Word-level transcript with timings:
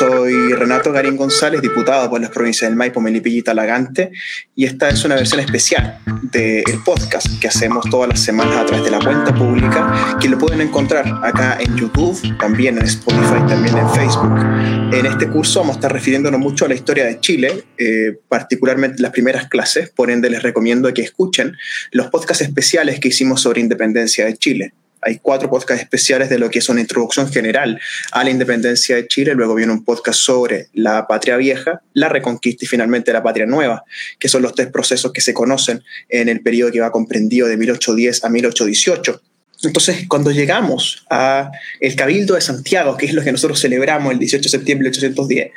Soy 0.00 0.54
Renato 0.54 0.92
Garín 0.92 1.14
González, 1.14 1.60
diputado 1.60 2.08
por 2.08 2.22
las 2.22 2.30
provincias 2.30 2.70
del 2.70 2.74
Maipo, 2.74 3.02
Melipilla 3.02 3.36
y 3.36 3.42
Talagante, 3.42 4.12
y 4.56 4.64
esta 4.64 4.88
es 4.88 5.04
una 5.04 5.14
versión 5.14 5.40
especial 5.40 5.98
del 6.22 6.64
podcast 6.82 7.26
que 7.38 7.48
hacemos 7.48 7.84
todas 7.90 8.08
las 8.08 8.18
semanas 8.18 8.56
a 8.56 8.64
través 8.64 8.82
de 8.82 8.92
la 8.92 8.98
cuenta 8.98 9.34
pública, 9.34 10.16
que 10.18 10.30
lo 10.30 10.38
pueden 10.38 10.62
encontrar 10.62 11.04
acá 11.22 11.58
en 11.60 11.76
YouTube, 11.76 12.18
también 12.38 12.78
en 12.78 12.84
Spotify, 12.84 13.46
también 13.46 13.76
en 13.76 13.90
Facebook. 13.90 14.38
En 14.94 15.04
este 15.04 15.28
curso 15.28 15.60
vamos 15.60 15.76
a 15.76 15.80
estar 15.80 15.92
refiriéndonos 15.92 16.40
mucho 16.40 16.64
a 16.64 16.68
la 16.68 16.76
historia 16.76 17.04
de 17.04 17.20
Chile, 17.20 17.64
eh, 17.76 18.18
particularmente 18.26 19.02
las 19.02 19.12
primeras 19.12 19.48
clases, 19.48 19.90
por 19.90 20.10
ende 20.10 20.30
les 20.30 20.42
recomiendo 20.42 20.90
que 20.94 21.02
escuchen 21.02 21.58
los 21.90 22.06
podcasts 22.06 22.42
especiales 22.42 23.00
que 23.00 23.08
hicimos 23.08 23.42
sobre 23.42 23.60
independencia 23.60 24.24
de 24.24 24.34
Chile 24.38 24.72
hay 25.02 25.18
cuatro 25.18 25.48
podcasts 25.48 25.82
especiales 25.82 26.28
de 26.28 26.38
lo 26.38 26.50
que 26.50 26.58
es 26.58 26.68
una 26.68 26.80
introducción 26.80 27.30
general 27.30 27.80
a 28.12 28.24
la 28.24 28.30
independencia 28.30 28.96
de 28.96 29.06
Chile. 29.06 29.34
Luego 29.34 29.54
viene 29.54 29.72
un 29.72 29.84
podcast 29.84 30.20
sobre 30.20 30.68
la 30.74 31.06
patria 31.06 31.36
vieja, 31.36 31.82
la 31.94 32.08
reconquista 32.08 32.64
y 32.64 32.68
finalmente 32.68 33.12
la 33.12 33.22
patria 33.22 33.46
nueva, 33.46 33.84
que 34.18 34.28
son 34.28 34.42
los 34.42 34.54
tres 34.54 34.68
procesos 34.68 35.12
que 35.12 35.20
se 35.20 35.34
conocen 35.34 35.82
en 36.08 36.28
el 36.28 36.40
periodo 36.40 36.72
que 36.72 36.80
va 36.80 36.92
comprendido 36.92 37.48
de 37.48 37.56
1810 37.56 38.24
a 38.24 38.28
1818. 38.28 39.22
Entonces, 39.62 40.06
cuando 40.08 40.30
llegamos 40.30 41.04
a 41.10 41.50
el 41.80 41.94
Cabildo 41.94 42.34
de 42.34 42.40
Santiago, 42.40 42.96
que 42.96 43.06
es 43.06 43.12
lo 43.12 43.22
que 43.22 43.32
nosotros 43.32 43.60
celebramos 43.60 44.12
el 44.12 44.18
18 44.18 44.42
de 44.42 44.48
septiembre 44.48 44.90
de 44.90 44.90
1810, 44.90 45.50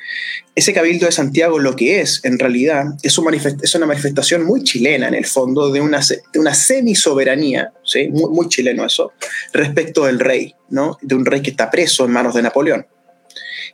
ese 0.56 0.74
Cabildo 0.74 1.06
de 1.06 1.12
Santiago 1.12 1.58
lo 1.60 1.76
que 1.76 2.02
es, 2.02 2.20
en 2.24 2.38
realidad, 2.38 2.86
es, 3.02 3.18
es 3.18 3.76
una 3.76 3.86
manifestación 3.86 4.46
muy 4.46 4.64
chilena, 4.64 5.08
en 5.08 5.16
el 5.16 5.26
fondo, 5.26 5.72
de 5.72 5.82
una, 5.82 6.00
de 6.34 6.40
una 6.40 6.54
¿sí? 6.54 8.10
muy, 8.10 8.30
muy 8.30 8.50
chileno 8.50 8.86
eso, 8.86 9.14
respecto 9.54 10.06
del 10.06 10.20
rey, 10.20 10.54
¿no? 10.70 10.98
de 11.02 11.16
un 11.16 11.26
rey 11.26 11.42
que 11.42 11.52
está 11.52 11.72
preso 11.72 12.06
en 12.06 12.12
manos 12.12 12.36
de 12.36 12.42
Napoleón 12.42 12.86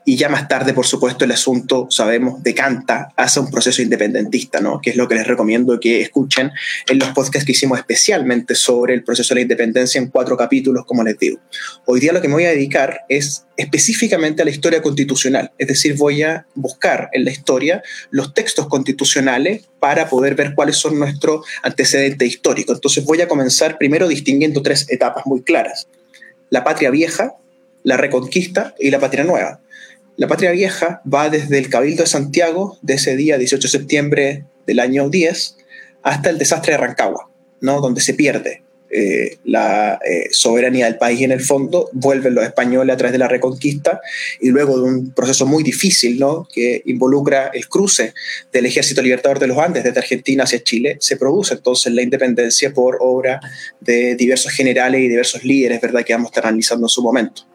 y 0.05 0.16
ya 0.17 0.29
más 0.29 0.48
tarde, 0.48 0.73
por 0.73 0.85
supuesto, 0.85 1.25
el 1.25 1.31
asunto, 1.31 1.87
sabemos, 1.90 2.41
decanta 2.43 3.09
hacia 3.15 3.41
un 3.41 3.49
proceso 3.49 3.82
independentista, 3.82 4.59
¿no? 4.59 4.79
que 4.82 4.91
es 4.91 4.95
lo 4.95 5.07
que 5.07 5.15
les 5.15 5.27
recomiendo 5.27 5.79
que 5.79 6.01
escuchen 6.01 6.51
en 6.87 6.99
los 6.99 7.09
podcasts 7.09 7.45
que 7.45 7.51
hicimos 7.51 7.79
especialmente 7.79 8.55
sobre 8.55 8.93
el 8.93 9.04
proceso 9.04 9.34
de 9.34 9.40
la 9.40 9.41
independencia 9.43 9.99
en 9.99 10.07
cuatro 10.07 10.37
capítulos, 10.37 10.85
como 10.85 11.04
les 11.04 11.17
digo. 11.17 11.40
Hoy 11.85 11.99
día 11.99 12.13
lo 12.13 12.21
que 12.21 12.27
me 12.27 12.35
voy 12.35 12.45
a 12.45 12.49
dedicar 12.49 13.01
es 13.10 13.45
específicamente 13.57 14.41
a 14.41 14.45
la 14.45 14.51
historia 14.51 14.82
constitucional, 14.82 15.51
es 15.57 15.67
decir, 15.67 15.95
voy 15.95 16.23
a 16.23 16.45
buscar 16.55 17.10
en 17.12 17.26
la 17.26 17.32
historia 17.32 17.84
los 18.10 18.34
textos 18.34 18.67
constitucionales 18.67 19.67
para 19.79 20.10
poder 20.10 20.35
ver 20.35 20.54
cuáles 20.55 20.77
son 20.77 20.98
nuestros 20.98 21.45
antecedentes 21.62 22.27
históricos. 22.27 22.77
Entonces 22.77 23.04
voy 23.05 23.21
a 23.21 23.27
comenzar 23.27 23.77
primero 23.77 24.07
distinguiendo 24.07 24.62
tres 24.62 24.85
etapas 24.90 25.26
muy 25.26 25.41
claras. 25.41 25.87
La 26.49 26.63
patria 26.63 26.90
vieja, 26.90 27.34
la 27.84 27.98
reconquista 27.98 28.76
y 28.79 28.91
la 28.91 28.99
patria 28.99 29.23
nueva. 29.23 29.60
La 30.20 30.27
patria 30.27 30.51
vieja 30.51 31.01
va 31.12 31.29
desde 31.29 31.57
el 31.57 31.70
Cabildo 31.70 32.03
de 32.03 32.09
Santiago, 32.09 32.77
de 32.81 32.95
ese 32.95 33.15
día 33.15 33.37
18 33.37 33.70
de 33.70 33.71
septiembre 33.71 34.43
del 34.67 34.81
año 34.81 35.09
10, 35.09 35.55
hasta 36.03 36.29
el 36.29 36.37
desastre 36.37 36.73
de 36.73 36.77
Rancagua, 36.77 37.29
¿no? 37.61 37.79
donde 37.79 38.01
se 38.01 38.13
pierde 38.15 38.63
eh, 38.89 39.37
la 39.45 39.98
eh, 40.05 40.27
soberanía 40.31 40.87
del 40.87 40.98
país 40.98 41.21
en 41.21 41.31
el 41.31 41.39
fondo, 41.39 41.89
vuelven 41.93 42.35
los 42.35 42.43
españoles 42.43 42.93
a 42.93 42.98
través 42.98 43.13
de 43.13 43.17
la 43.17 43.29
reconquista 43.29 44.01
y 44.41 44.49
luego 44.49 44.77
de 44.77 44.84
un 44.84 45.13
proceso 45.13 45.45
muy 45.45 45.63
difícil 45.63 46.20
¿no? 46.20 46.45
que 46.54 46.81
involucra 46.87 47.51
el 47.54 47.70
cruce 47.70 48.13
del 48.51 48.65
ejército 48.65 49.01
libertador 49.01 49.39
de 49.39 49.48
los 49.48 49.57
Andes 49.57 49.85
desde 49.85 49.99
Argentina 49.99 50.43
hacia 50.43 50.61
Chile, 50.61 50.98
se 50.99 51.15
produce 51.15 51.54
entonces 51.54 51.93
la 51.93 52.01
independencia 52.01 52.73
por 52.73 52.98
obra 52.99 53.39
de 53.79 54.15
diversos 54.15 54.51
generales 54.51 54.99
y 54.99 55.07
diversos 55.07 55.45
líderes 55.45 55.79
¿verdad? 55.79 56.04
que 56.04 56.11
vamos 56.11 56.33
a 56.35 56.39
analizando 56.41 56.87
en 56.87 56.89
su 56.89 57.01
momento. 57.01 57.48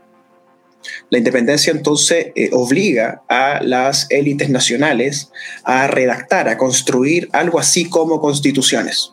La 1.11 1.19
independencia 1.19 1.71
entonces 1.71 2.29
eh, 2.35 2.51
obliga 2.53 3.23
a 3.29 3.63
las 3.63 4.07
élites 4.11 4.51
nacionales 4.51 5.31
a 5.65 5.87
redactar, 5.87 6.49
a 6.49 6.59
construir 6.59 7.29
algo 7.33 7.59
así 7.59 7.89
como 7.89 8.21
constituciones. 8.21 9.13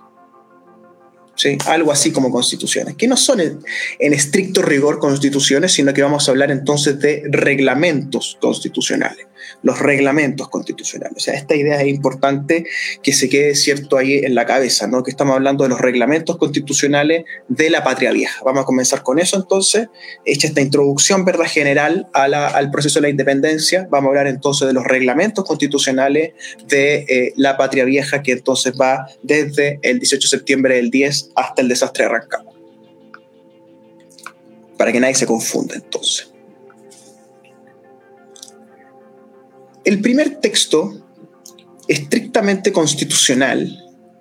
¿Sí? 1.35 1.57
Algo 1.65 1.91
así 1.91 2.11
como 2.11 2.29
constituciones, 2.29 2.95
que 2.95 3.07
no 3.07 3.17
son 3.17 3.39
en, 3.39 3.63
estricto 4.13 4.61
rigor 4.61 4.99
constituciones, 4.99 5.71
sino 5.71 5.91
que 5.91 6.03
vamos 6.03 6.27
a 6.27 6.31
hablar 6.31 6.51
entonces 6.51 6.99
de 6.99 7.23
reglamentos 7.31 8.37
constitucionales 8.39 9.25
los 9.63 9.79
reglamentos 9.79 10.49
constitucionales. 10.49 11.17
O 11.17 11.19
sea, 11.19 11.33
esta 11.35 11.55
idea 11.55 11.81
es 11.81 11.87
importante 11.87 12.65
que 13.01 13.13
se 13.13 13.29
quede 13.29 13.55
cierto 13.55 13.97
ahí 13.97 14.19
en 14.19 14.35
la 14.35 14.45
cabeza, 14.45 14.87
¿no? 14.87 15.03
Que 15.03 15.11
estamos 15.11 15.35
hablando 15.35 15.63
de 15.63 15.69
los 15.69 15.79
reglamentos 15.79 16.37
constitucionales 16.37 17.25
de 17.47 17.69
la 17.69 17.83
patria 17.83 18.11
vieja. 18.11 18.41
Vamos 18.43 18.63
a 18.63 18.65
comenzar 18.65 19.03
con 19.03 19.19
eso 19.19 19.37
entonces, 19.37 19.87
hecha 20.25 20.47
esta 20.47 20.61
introducción, 20.61 21.25
¿verdad? 21.25 21.45
General 21.45 22.07
al 22.13 22.71
proceso 22.71 22.99
de 22.99 23.03
la 23.03 23.09
independencia, 23.09 23.87
vamos 23.89 24.07
a 24.07 24.09
hablar 24.09 24.27
entonces 24.27 24.67
de 24.67 24.73
los 24.73 24.83
reglamentos 24.85 25.45
constitucionales 25.45 26.33
de 26.67 27.05
eh, 27.07 27.33
la 27.35 27.57
patria 27.57 27.85
vieja, 27.85 28.21
que 28.23 28.33
entonces 28.33 28.73
va 28.79 29.07
desde 29.23 29.79
el 29.81 29.99
18 29.99 30.25
de 30.25 30.29
septiembre 30.29 30.75
del 30.75 30.89
10 30.89 31.31
hasta 31.35 31.61
el 31.61 31.67
desastre 31.67 32.05
de 32.05 32.09
Rancagua. 32.09 32.53
Para 34.77 34.91
que 34.91 34.99
nadie 34.99 35.15
se 35.15 35.25
confunda 35.25 35.75
entonces. 35.75 36.30
El 39.91 39.99
primer 39.99 40.37
texto 40.37 41.05
estrictamente 41.89 42.71
constitucional 42.71 43.77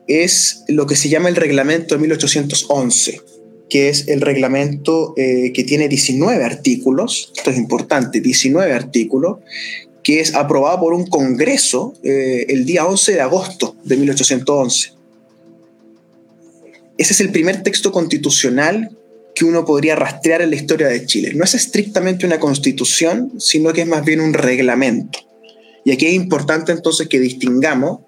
es 0.08 0.64
lo 0.66 0.84
que 0.84 0.96
se 0.96 1.08
llama 1.08 1.28
el 1.28 1.36
reglamento 1.36 1.94
de 1.94 2.00
1811, 2.00 3.20
que 3.68 3.88
es 3.88 4.08
el 4.08 4.20
reglamento 4.20 5.14
eh, 5.16 5.52
que 5.54 5.62
tiene 5.62 5.86
19 5.86 6.42
artículos, 6.42 7.32
esto 7.36 7.50
es 7.50 7.56
importante, 7.56 8.20
19 8.20 8.72
artículos, 8.72 9.38
que 10.02 10.18
es 10.18 10.34
aprobado 10.34 10.80
por 10.80 10.92
un 10.92 11.06
congreso 11.06 11.94
eh, 12.02 12.46
el 12.48 12.66
día 12.66 12.84
11 12.84 13.12
de 13.12 13.20
agosto 13.20 13.76
de 13.84 13.96
1811. 13.96 14.90
Ese 16.98 17.12
es 17.12 17.20
el 17.20 17.30
primer 17.30 17.62
texto 17.62 17.92
constitucional 17.92 18.98
que 19.36 19.44
uno 19.44 19.64
podría 19.64 19.94
rastrear 19.94 20.42
en 20.42 20.50
la 20.50 20.56
historia 20.56 20.88
de 20.88 21.06
Chile. 21.06 21.32
No 21.32 21.44
es 21.44 21.54
estrictamente 21.54 22.26
una 22.26 22.40
constitución, 22.40 23.34
sino 23.38 23.72
que 23.72 23.82
es 23.82 23.86
más 23.86 24.04
bien 24.04 24.20
un 24.20 24.34
reglamento. 24.34 25.29
Y 25.84 25.92
aquí 25.92 26.06
es 26.06 26.14
importante 26.14 26.72
entonces 26.72 27.08
que 27.08 27.18
distingamos 27.18 28.00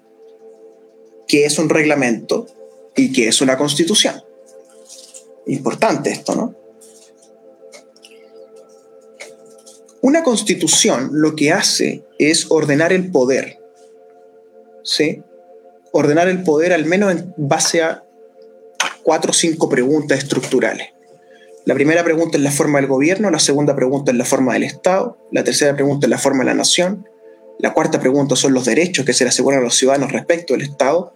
qué 1.27 1.45
es 1.45 1.57
un 1.57 1.69
reglamento 1.69 2.47
y 2.95 3.11
qué 3.11 3.27
es 3.27 3.41
una 3.41 3.57
constitución. 3.57 4.21
Importante 5.47 6.11
esto, 6.11 6.35
¿no? 6.35 6.55
Una 10.01 10.21
constitución 10.21 11.11
lo 11.13 11.35
que 11.35 11.51
hace 11.53 12.03
es 12.19 12.51
ordenar 12.51 12.91
el 12.91 13.09
poder. 13.09 13.59
¿Sí? 14.83 15.23
Ordenar 15.91 16.27
el 16.27 16.43
poder 16.43 16.73
al 16.73 16.85
menos 16.85 17.11
en 17.11 17.33
base 17.37 17.81
a 17.81 18.03
cuatro 19.01 19.31
o 19.31 19.33
cinco 19.33 19.69
preguntas 19.69 20.19
estructurales. 20.19 20.89
La 21.65 21.73
primera 21.73 22.03
pregunta 22.03 22.37
es 22.37 22.43
la 22.43 22.51
forma 22.51 22.79
del 22.79 22.89
gobierno, 22.89 23.31
la 23.31 23.39
segunda 23.39 23.75
pregunta 23.75 24.11
es 24.11 24.17
la 24.17 24.25
forma 24.25 24.53
del 24.53 24.63
Estado, 24.63 25.17
la 25.31 25.45
tercera 25.45 25.73
pregunta 25.73 26.07
es 26.07 26.09
la 26.09 26.17
forma 26.17 26.39
de 26.39 26.45
la 26.45 26.53
nación, 26.55 27.07
la 27.59 27.73
cuarta 27.73 27.99
pregunta 27.99 28.35
son 28.35 28.53
los 28.53 28.65
derechos 28.65 29.05
que 29.05 29.13
se 29.13 29.23
le 29.23 29.29
aseguran 29.29 29.61
a 29.61 29.63
los 29.63 29.75
ciudadanos 29.75 30.11
respecto 30.11 30.53
del 30.53 30.63
Estado. 30.63 31.13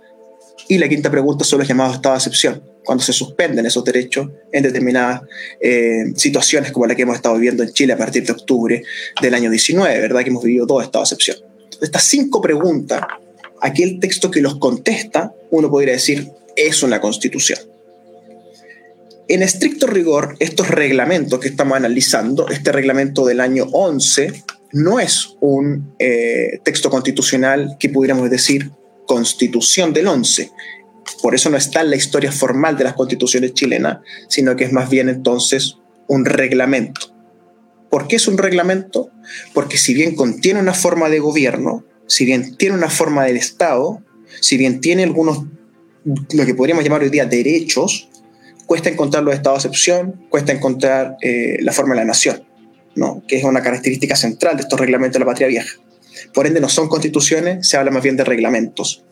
Y 0.70 0.78
la 0.78 0.90
quinta 0.90 1.10
pregunta 1.10 1.46
son 1.46 1.60
los 1.60 1.68
llamados 1.68 1.96
estados 1.96 2.24
de 2.24 2.30
excepción, 2.30 2.64
cuando 2.84 3.04
se 3.04 3.14
suspenden 3.14 3.66
esos 3.66 3.84
derechos 3.86 4.30
en 4.52 4.64
determinadas 4.64 5.22
eh, 5.62 6.12
situaciones 6.16 6.72
como 6.72 6.88
la 6.88 6.96
que 6.96 7.04
hemos 7.04 7.16
estado 7.16 7.36
viviendo 7.36 7.64
en 7.64 7.72
Chile 7.72 7.94
a 7.94 7.98
partir 7.98 8.26
de 8.26 8.34
octubre 8.34 8.84
del 9.22 9.34
año 9.34 9.50
19, 9.50 10.00
¿verdad? 10.02 10.24
Que 10.24 10.30
hemos 10.30 10.44
vivido 10.44 10.66
dos 10.66 10.84
estados 10.84 11.10
de 11.10 11.16
excepción. 11.16 11.50
Estas 11.82 12.04
cinco 12.04 12.42
preguntas, 12.42 13.02
aquel 13.62 14.00
texto 14.00 14.30
que 14.30 14.42
los 14.42 14.58
contesta, 14.58 15.34
uno 15.52 15.70
podría 15.70 15.94
decir, 15.94 16.32
es 16.56 16.84
una 16.84 17.00
constitución. 17.00 17.60
En 19.30 19.44
estricto 19.44 19.88
rigor, 19.88 20.38
estos 20.40 20.70
reglamentos 20.70 21.40
que 21.40 21.50
estamos 21.50 21.76
analizando, 21.76 22.48
este 22.48 22.72
reglamento 22.72 23.26
del 23.26 23.42
año 23.42 23.68
11, 23.74 24.44
no 24.72 25.00
es 25.00 25.36
un 25.40 25.94
eh, 26.00 26.60
texto 26.64 26.90
constitucional 26.90 27.78
que 27.80 27.90
pudiéramos 27.90 28.30
decir 28.30 28.72
constitución 29.06 29.94
del 29.94 30.08
11. 30.08 30.52
Por 31.22 31.36
eso 31.36 31.50
no 31.50 31.58
está 31.58 31.82
en 31.82 31.90
la 31.90 31.96
historia 31.96 32.32
formal 32.32 32.78
de 32.78 32.84
las 32.84 32.94
constituciones 32.94 33.54
chilenas, 33.54 34.00
sino 34.28 34.56
que 34.56 34.66
es 34.66 34.74
más 34.74 34.90
bien 34.90 35.10
entonces 35.10 35.78
un 36.08 36.26
reglamento. 36.26 37.14
¿Por 37.90 38.08
qué 38.08 38.18
es 38.18 38.28
un 38.28 38.38
reglamento? 38.38 39.10
Porque 39.54 39.78
si 39.78 39.94
bien 39.94 40.16
contiene 40.16 40.60
una 40.60 40.74
forma 40.74 41.10
de 41.10 41.20
gobierno, 41.20 41.86
si 42.06 42.26
bien 42.26 42.58
tiene 42.58 42.76
una 42.76 42.90
forma 42.90 43.24
del 43.24 43.38
Estado, 43.38 44.04
si 44.42 44.58
bien 44.58 44.82
tiene 44.82 45.04
algunos, 45.04 45.46
lo 46.04 46.46
que 46.46 46.54
podríamos 46.54 46.84
llamar 46.84 47.02
hoy 47.02 47.10
día 47.10 47.26
derechos, 47.26 48.10
cuesta 48.66 48.90
encontrar 48.90 49.24
los 49.24 49.34
estados 49.34 49.64
de 49.64 49.70
excepción, 49.70 50.26
cuesta 50.30 50.52
encontrar 50.52 51.16
eh, 51.22 51.58
la 51.62 51.72
forma 51.72 51.96
de 51.96 52.02
la 52.02 52.06
nación 52.06 52.47
que 53.28 53.38
es 53.38 53.44
una 53.44 53.62
característica 53.62 54.16
central 54.16 54.58
de 54.58 54.64
estos 54.64 54.80
reglamentos 54.80 55.14
de 55.14 55.20
la 55.20 55.26
patria 55.26 55.48
vieja. 55.48 55.78
Por 56.34 56.48
ende, 56.48 56.60
no 56.60 56.70
son 56.70 56.88
constituciones, 56.88 57.68
se 57.68 57.78
habla 57.78 57.92
más 57.92 58.04
bien 58.04 58.18
de 58.18 58.24
reglamentos, 58.24 59.04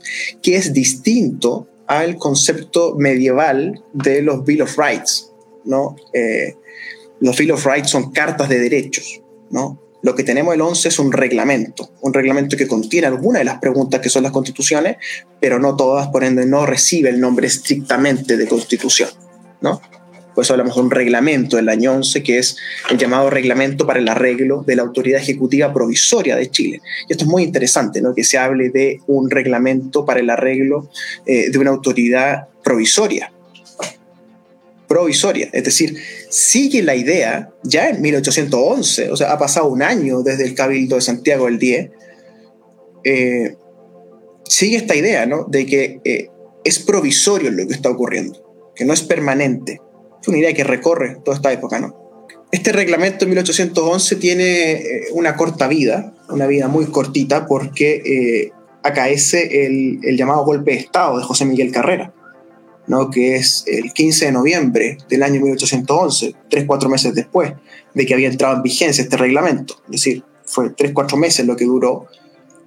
que 0.42 0.56
es 0.56 0.74
distinto 0.74 1.68
al 1.88 2.18
concepto 2.18 2.96
medieval 2.98 3.84
de 3.94 4.22
los 4.22 4.44
Bill 4.44 4.64
of 4.64 4.78
Rights. 4.78 5.32
¿no? 5.66 5.96
Eh, 6.14 6.56
los 7.20 7.38
Bill 7.38 7.52
of 7.52 7.66
Rights 7.66 7.90
son 7.90 8.12
cartas 8.12 8.50
de 8.50 8.60
derechos. 8.60 9.22
¿no? 9.52 9.80
Lo 10.02 10.16
que 10.16 10.24
tenemos 10.24 10.54
el 10.54 10.62
11 10.62 10.88
es 10.88 11.00
un 11.00 11.12
reglamento, 11.12 11.90
un 12.02 12.14
reglamento 12.14 12.58
que 12.58 12.68
contiene 12.68 13.08
algunas 13.08 13.40
de 13.40 13.46
las 13.46 13.60
preguntas 13.60 14.02
que 14.02 14.10
son 14.10 14.24
las 14.24 14.32
constituciones, 14.32 14.98
pero 15.40 15.60
no 15.60 15.76
todas, 15.76 16.08
por 16.10 16.24
ende 16.24 16.46
no 16.46 16.66
recibe 16.66 17.10
el 17.10 17.20
nombre 17.20 17.48
estrictamente 17.48 18.38
de 18.38 18.48
constitución, 18.48 19.10
¿no? 19.62 19.82
Por 20.36 20.44
eso 20.44 20.54
hablamos 20.54 20.76
de 20.76 20.82
un 20.82 20.92
reglamento 20.92 21.56
del 21.56 21.70
año 21.70 21.94
11, 21.94 22.22
que 22.22 22.38
es 22.38 22.58
el 22.92 22.98
llamado 22.98 23.30
reglamento 23.30 23.88
para 23.88 24.00
el 24.00 24.08
arreglo 24.10 24.64
de 24.68 24.76
la 24.76 24.82
autoridad 24.82 25.22
ejecutiva 25.22 25.74
provisoria 25.74 26.36
de 26.36 26.52
Chile. 26.52 26.82
Y 27.08 27.14
esto 27.14 27.24
es 27.24 27.30
muy 27.30 27.44
interesante, 27.44 28.02
¿no? 28.02 28.14
que 28.14 28.26
se 28.26 28.38
hable 28.38 28.70
de 28.70 29.00
un 29.08 29.30
reglamento 29.30 30.06
para 30.06 30.20
el 30.20 30.30
arreglo 30.30 30.90
eh, 31.26 31.50
de 31.50 31.58
una 31.58 31.70
autoridad 31.70 32.50
provisoria. 32.66 33.32
Provisoria, 34.90 35.50
es 35.52 35.64
decir, 35.64 35.98
sigue 36.30 36.84
la 36.84 36.96
idea 36.96 37.50
ya 37.64 37.90
en 37.90 38.02
1811, 38.02 39.12
o 39.12 39.18
sea, 39.18 39.32
ha 39.32 39.40
pasado 39.40 39.68
un 39.68 39.82
año 39.82 40.22
desde 40.22 40.44
el 40.44 40.54
Cabildo 40.54 40.96
de 40.96 41.02
Santiago 41.02 41.46
del 41.46 41.58
10, 41.58 41.90
eh, 43.04 43.56
sigue 44.48 44.78
esta 44.78 44.96
idea 44.96 45.26
¿no? 45.26 45.46
de 45.46 45.66
que 45.66 46.02
eh, 46.04 46.30
es 46.64 46.80
provisorio 46.80 47.50
lo 47.52 47.66
que 47.68 47.74
está 47.74 47.90
ocurriendo, 47.90 48.72
que 48.76 48.86
no 48.86 48.94
es 48.94 49.02
permanente 49.02 49.82
una 50.28 50.38
idea 50.38 50.54
que 50.54 50.64
recorre 50.64 51.18
toda 51.24 51.38
esta 51.38 51.52
época, 51.52 51.80
¿no? 51.80 52.06
Este 52.52 52.72
reglamento 52.72 53.26
de 53.26 53.28
1811 53.28 54.16
tiene 54.16 54.72
eh, 54.72 55.02
una 55.14 55.36
corta 55.36 55.68
vida, 55.68 56.14
una 56.30 56.48
vida 56.48 56.68
muy 56.68 56.86
cortita, 56.86 57.48
porque 57.48 58.02
eh, 58.06 58.52
acaece 58.84 59.66
el, 59.66 60.00
el, 60.04 60.16
llamado 60.16 60.46
golpe 60.46 60.72
de 60.72 60.78
Estado 60.78 61.18
de 61.18 61.24
José 61.24 61.44
Miguel 61.46 61.72
Carrera, 61.72 62.14
¿no? 62.88 63.10
que 63.10 63.36
es 63.36 63.64
el 63.68 63.92
15 63.92 64.26
de 64.26 64.32
noviembre 64.32 64.98
del 65.10 65.24
año 65.24 65.42
1811, 65.42 66.36
tres, 66.50 66.66
cuatro 66.66 66.88
meses 66.88 67.14
después 67.16 67.54
de 67.94 68.06
que 68.06 68.14
había 68.14 68.30
entrado 68.30 68.56
en 68.56 68.64
vigencia 68.64 69.04
este 69.04 69.18
reglamento. 69.18 69.82
Es 69.86 69.92
decir, 69.92 70.24
fue 70.46 70.70
tres, 70.70 70.92
cuatro 70.94 71.18
meses 71.18 71.46
lo 71.46 71.56
que 71.56 71.66
duró 71.66 72.08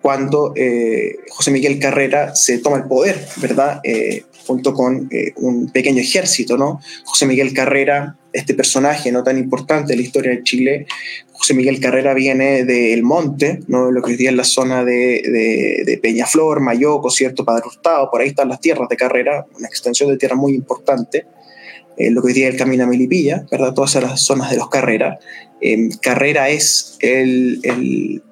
cuando 0.03 0.53
eh, 0.57 1.19
José 1.31 1.51
Miguel 1.51 1.79
Carrera 1.79 2.35
se 2.35 2.59
toma 2.59 2.79
el 2.79 2.85
poder, 2.85 3.27
¿verdad? 3.37 3.81
Eh, 3.85 4.25
junto 4.49 4.73
con 4.73 5.09
eh, 5.11 5.35
un 5.37 5.69
pequeño 5.69 6.01
ejército, 6.01 6.57
¿no? 6.57 6.81
José 7.05 7.27
Miguel 7.27 7.53
Carrera, 7.53 8.17
este 8.33 8.55
personaje 8.55 9.13
no 9.13 9.23
tan 9.23 9.37
importante 9.37 9.93
de 9.93 9.97
la 9.97 10.03
historia 10.03 10.31
de 10.31 10.43
Chile, 10.43 10.87
José 11.33 11.53
Miguel 11.53 11.81
Carrera 11.81 12.15
viene 12.15 12.65
del 12.65 13.03
monte, 13.03 13.61
¿no? 13.67 13.91
Lo 13.91 14.01
que 14.03 14.13
hoy 14.13 14.17
día 14.17 14.31
es 14.31 14.37
la 14.37 14.45
zona 14.45 14.87
de, 14.87 15.83
de, 15.85 15.99
Peñaflor, 15.99 16.61
Mayoco, 16.61 17.11
¿cierto? 17.11 17.45
Padre 17.45 17.65
Hurtado, 17.67 18.11
por 18.11 18.23
ahí 18.23 18.29
están 18.29 18.49
las 18.49 18.61
tierras 18.61 18.89
de 18.89 18.97
Carrera, 18.97 19.45
una 19.59 19.69
extensión 19.69 20.09
de 20.09 20.17
tierra 20.17 20.35
muy 20.35 20.55
importante. 20.55 21.27
Lo 21.99 22.23
que 22.23 22.29
hoy 22.29 22.43
el 22.43 22.57
Camino 22.57 22.85
a 22.85 22.87
Milipilla, 22.87 23.45
¿verdad? 23.51 23.75
Todas 23.75 23.97
esas 23.97 24.21
zonas 24.21 24.51
de 24.51 24.57
los 24.57 24.69
Carrera. 24.69 25.19
Carrera 26.01 26.51
es 26.51 26.97
el, 27.01 27.61
el, 27.65 28.23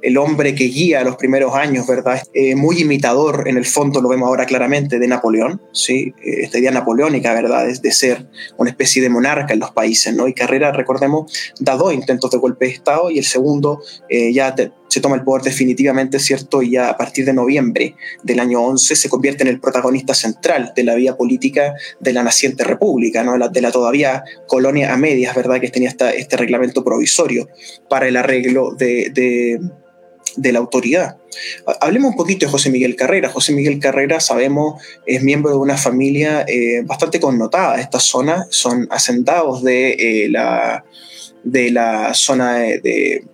el, 0.00 0.16
hombre 0.16 0.54
que 0.54 0.64
guía 0.64 1.04
los 1.04 1.16
primeros 1.16 1.54
años, 1.54 1.86
¿verdad? 1.86 2.22
Eh, 2.32 2.54
muy 2.54 2.80
imitador, 2.80 3.44
en 3.46 3.58
el 3.58 3.66
fondo 3.66 4.00
lo 4.00 4.08
vemos 4.08 4.28
ahora 4.28 4.46
claramente, 4.46 4.98
de 4.98 5.06
Napoleón, 5.06 5.60
¿sí? 5.72 6.14
Eh, 6.24 6.42
esta 6.42 6.58
idea 6.58 6.70
napoleónica, 6.70 7.34
¿verdad? 7.34 7.68
Es 7.68 7.82
de 7.82 7.92
ser 7.92 8.26
una 8.56 8.70
especie 8.70 9.02
de 9.02 9.10
monarca 9.10 9.52
en 9.52 9.60
los 9.60 9.72
países, 9.72 10.14
¿no? 10.14 10.26
Y 10.26 10.32
Carrera, 10.32 10.72
recordemos, 10.72 11.52
da 11.60 11.76
dos 11.76 11.92
intentos 11.92 12.30
de 12.30 12.38
golpe 12.38 12.64
de 12.64 12.72
Estado 12.72 13.10
y 13.10 13.18
el 13.18 13.26
segundo 13.26 13.82
eh, 14.08 14.32
ya 14.32 14.54
se 14.90 15.00
toma 15.00 15.16
el 15.16 15.22
poder 15.22 15.42
definitivamente, 15.42 16.18
¿cierto? 16.18 16.62
Y 16.62 16.72
ya 16.72 16.90
a 16.90 16.96
partir 16.96 17.24
de 17.24 17.32
noviembre 17.32 17.94
del 18.22 18.40
año 18.40 18.60
11 18.60 18.96
se 18.96 19.08
convierte 19.08 19.42
en 19.42 19.48
el 19.48 19.60
protagonista 19.60 20.14
central 20.14 20.72
de 20.74 20.84
la 20.84 20.94
vía 20.96 21.16
política 21.16 21.74
de 22.00 22.12
la 22.12 22.22
naciente 22.22 22.64
república, 22.64 23.22
¿no? 23.22 23.32
De 23.32 23.38
la, 23.38 23.48
de 23.48 23.60
la 23.60 23.70
todavía 23.70 24.24
colonia 24.46 24.92
a 24.92 24.96
medias, 24.96 25.34
¿verdad? 25.34 25.60
Que 25.60 25.70
tenía 25.70 25.88
esta, 25.88 26.10
este 26.10 26.36
reglamento 26.36 26.84
provisorio 26.84 27.48
para 27.88 28.08
el 28.08 28.16
arreglo 28.16 28.74
de 28.74 29.60
de, 30.36 30.52
la 30.52 30.58
autoridad. 30.58 31.16
Hablemos 31.80 32.10
un 32.10 32.16
poquito 32.16 32.46
de 32.46 32.52
José 32.52 32.70
Miguel 32.70 32.96
Carrera. 32.96 33.28
José 33.28 33.52
Miguel 33.52 33.78
Carrera, 33.78 34.20
sabemos, 34.20 34.82
es 35.06 35.22
miembro 35.22 35.50
de 35.50 35.56
una 35.56 35.76
familia 35.76 36.44
eh, 36.46 36.82
bastante 36.84 37.20
connotada. 37.20 37.80
Esta 37.80 38.00
zona 38.00 38.46
son 38.50 38.86
hacendados 38.90 39.62
de, 39.62 39.92
eh, 39.92 40.28
la, 40.28 40.84
de 41.44 41.70
la 41.70 42.14
zona 42.14 42.58
de, 42.58 42.80
de 42.80 43.24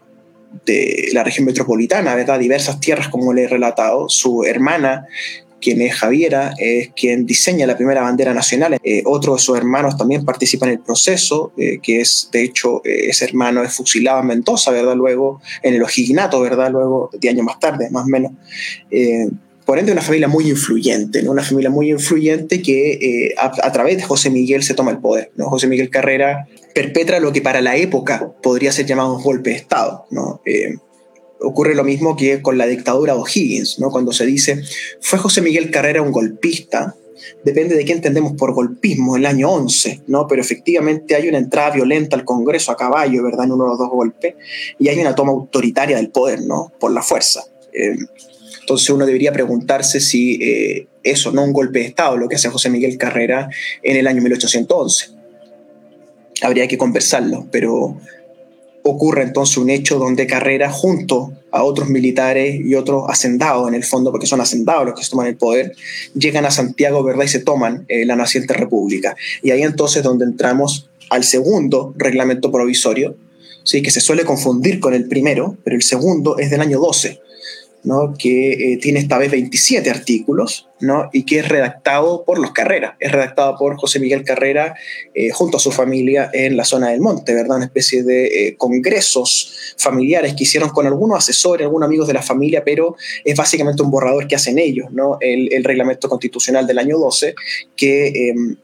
la 1.12 1.24
región 1.24 1.46
metropolitana, 1.46 2.14
¿verdad? 2.14 2.38
Diversas 2.38 2.80
tierras, 2.80 3.08
como 3.08 3.32
le 3.32 3.44
he 3.44 3.48
relatado. 3.48 4.08
Su 4.08 4.44
hermana 4.44 5.06
quien 5.60 5.80
es 5.82 5.94
Javiera, 5.94 6.54
es 6.58 6.90
quien 6.94 7.26
diseña 7.26 7.66
la 7.66 7.76
primera 7.76 8.02
bandera 8.02 8.34
nacional. 8.34 8.78
Eh, 8.82 9.02
otro 9.04 9.34
de 9.34 9.40
sus 9.40 9.56
hermanos 9.56 9.96
también 9.96 10.24
participa 10.24 10.66
en 10.66 10.72
el 10.72 10.80
proceso, 10.80 11.52
eh, 11.56 11.78
que 11.82 12.00
es, 12.00 12.28
de 12.32 12.42
hecho, 12.42 12.82
eh, 12.84 13.08
ese 13.08 13.24
hermano 13.24 13.62
es 13.62 13.72
fusilado 13.72 14.20
en 14.20 14.26
Mendoza, 14.26 14.70
¿verdad? 14.70 14.94
Luego, 14.94 15.40
en 15.62 15.74
el 15.74 15.82
Ojignato, 15.82 16.40
¿verdad? 16.40 16.70
Luego, 16.70 17.10
de 17.12 17.28
años 17.28 17.44
más 17.44 17.58
tarde, 17.58 17.90
más 17.90 18.04
o 18.04 18.08
menos. 18.08 18.32
por 19.64 19.80
ende, 19.80 19.90
una 19.90 20.02
familia 20.02 20.28
muy 20.28 20.48
influyente, 20.48 21.24
¿no? 21.24 21.32
Una 21.32 21.42
familia 21.42 21.70
muy 21.70 21.90
influyente 21.90 22.62
que 22.62 23.34
a, 23.36 23.72
través 23.72 23.96
de 23.96 24.04
José 24.04 24.30
Miguel 24.30 24.62
se 24.62 24.74
toma 24.74 24.92
el 24.92 24.98
poder, 24.98 25.32
¿no? 25.34 25.46
José 25.46 25.66
Miguel 25.66 25.90
Carrera 25.90 26.46
perpetra 26.76 27.20
lo 27.20 27.32
que 27.32 27.40
para 27.40 27.62
la 27.62 27.74
época 27.76 28.34
podría 28.42 28.70
ser 28.70 28.84
llamado 28.84 29.16
un 29.16 29.22
golpe 29.22 29.48
de 29.48 29.56
Estado, 29.56 30.04
¿no? 30.10 30.42
ocurre 31.40 31.74
lo 31.74 31.84
mismo 31.84 32.16
que 32.16 32.42
con 32.42 32.58
la 32.58 32.66
dictadura 32.66 33.14
de 33.14 33.20
O'Higgins, 33.20 33.78
¿no? 33.78 33.90
cuando 33.90 34.12
se 34.12 34.26
dice, 34.26 34.62
¿fue 35.00 35.18
José 35.18 35.40
Miguel 35.40 35.70
Carrera 35.70 36.02
un 36.02 36.12
golpista? 36.12 36.94
Depende 37.44 37.76
de 37.76 37.84
qué 37.86 37.94
entendemos 37.94 38.34
por 38.34 38.52
golpismo, 38.52 39.16
el 39.16 39.24
año 39.24 39.50
11, 39.50 40.02
¿no? 40.08 40.26
pero 40.26 40.42
efectivamente 40.42 41.14
hay 41.14 41.30
una 41.30 41.38
entrada 41.38 41.70
violenta 41.70 42.14
al 42.14 42.26
Congreso 42.26 42.72
a 42.72 42.76
caballo, 42.76 43.24
¿verdad? 43.24 43.46
En 43.46 43.52
uno 43.52 43.64
de 43.64 43.70
los 43.70 43.78
dos 43.78 43.88
golpes, 43.88 44.34
y 44.78 44.88
hay 44.88 44.98
una 44.98 45.14
toma 45.14 45.32
autoritaria 45.32 45.96
del 45.96 46.10
poder, 46.10 46.42
¿no? 46.42 46.74
Por 46.78 46.92
la 46.92 47.00
fuerza. 47.00 47.42
Eh, 47.72 47.96
entonces 48.60 48.90
uno 48.90 49.06
debería 49.06 49.32
preguntarse 49.32 49.98
si 49.98 50.34
eh, 50.42 50.88
eso, 51.02 51.32
no 51.32 51.42
un 51.42 51.54
golpe 51.54 51.78
de 51.78 51.86
Estado, 51.86 52.18
lo 52.18 52.28
que 52.28 52.36
hace 52.36 52.50
José 52.50 52.68
Miguel 52.68 52.98
Carrera 52.98 53.48
en 53.82 53.96
el 53.96 54.06
año 54.06 54.20
1811. 54.20 55.15
Habría 56.42 56.68
que 56.68 56.78
conversarlo, 56.78 57.46
pero 57.50 57.96
ocurre 58.82 59.22
entonces 59.22 59.56
un 59.56 59.70
hecho 59.70 59.98
donde 59.98 60.26
Carrera, 60.26 60.70
junto 60.70 61.32
a 61.50 61.64
otros 61.64 61.88
militares 61.88 62.60
y 62.62 62.74
otros 62.74 63.04
hacendados 63.08 63.68
en 63.68 63.74
el 63.74 63.84
fondo, 63.84 64.12
porque 64.12 64.26
son 64.26 64.40
hacendados 64.40 64.86
los 64.86 64.94
que 64.98 65.06
toman 65.08 65.26
el 65.26 65.36
poder, 65.36 65.74
llegan 66.14 66.44
a 66.44 66.50
Santiago, 66.50 67.02
¿verdad? 67.02 67.24
Y 67.24 67.28
se 67.28 67.40
toman 67.40 67.84
eh, 67.88 68.04
la 68.04 68.16
naciente 68.16 68.54
república. 68.54 69.16
Y 69.42 69.50
ahí 69.50 69.62
entonces 69.62 70.02
donde 70.02 70.24
entramos 70.24 70.88
al 71.10 71.24
segundo 71.24 71.94
reglamento 71.96 72.52
provisorio, 72.52 73.16
¿sí? 73.64 73.82
que 73.82 73.90
se 73.90 74.00
suele 74.00 74.24
confundir 74.24 74.78
con 74.78 74.94
el 74.94 75.08
primero, 75.08 75.56
pero 75.64 75.76
el 75.76 75.82
segundo 75.82 76.38
es 76.38 76.50
del 76.50 76.60
año 76.60 76.78
12 76.78 77.20
que 78.18 78.52
eh, 78.52 78.78
tiene 78.78 78.98
esta 78.98 79.16
vez 79.16 79.30
27 79.30 79.88
artículos 79.90 80.68
¿no? 80.80 81.08
y 81.12 81.24
que 81.24 81.38
es 81.38 81.48
redactado 81.48 82.24
por 82.24 82.38
los 82.38 82.50
Carrera, 82.50 82.96
es 82.98 83.12
redactado 83.12 83.56
por 83.56 83.76
José 83.76 84.00
Miguel 84.00 84.24
Carrera 84.24 84.74
eh, 85.14 85.30
junto 85.30 85.56
a 85.56 85.60
su 85.60 85.70
familia 85.70 86.28
en 86.32 86.56
la 86.56 86.64
zona 86.64 86.88
del 86.88 87.00
monte, 87.00 87.32
¿verdad? 87.32 87.56
Una 87.56 87.66
especie 87.66 88.02
de 88.02 88.26
eh, 88.26 88.56
congresos 88.56 89.74
familiares 89.78 90.34
que 90.34 90.44
hicieron 90.44 90.70
con 90.70 90.86
algunos 90.86 91.18
asesores, 91.18 91.64
algunos 91.64 91.86
amigos 91.86 92.08
de 92.08 92.14
la 92.14 92.22
familia, 92.22 92.64
pero 92.64 92.96
es 93.24 93.36
básicamente 93.36 93.82
un 93.82 93.90
borrador 93.90 94.26
que 94.26 94.34
hacen 94.34 94.58
ellos, 94.58 94.90
¿no? 94.90 95.18
el, 95.20 95.52
el 95.52 95.62
reglamento 95.62 96.08
constitucional 96.08 96.66
del 96.66 96.78
año 96.78 96.98
12, 96.98 97.34
que 97.76 98.30
em, 98.30 98.56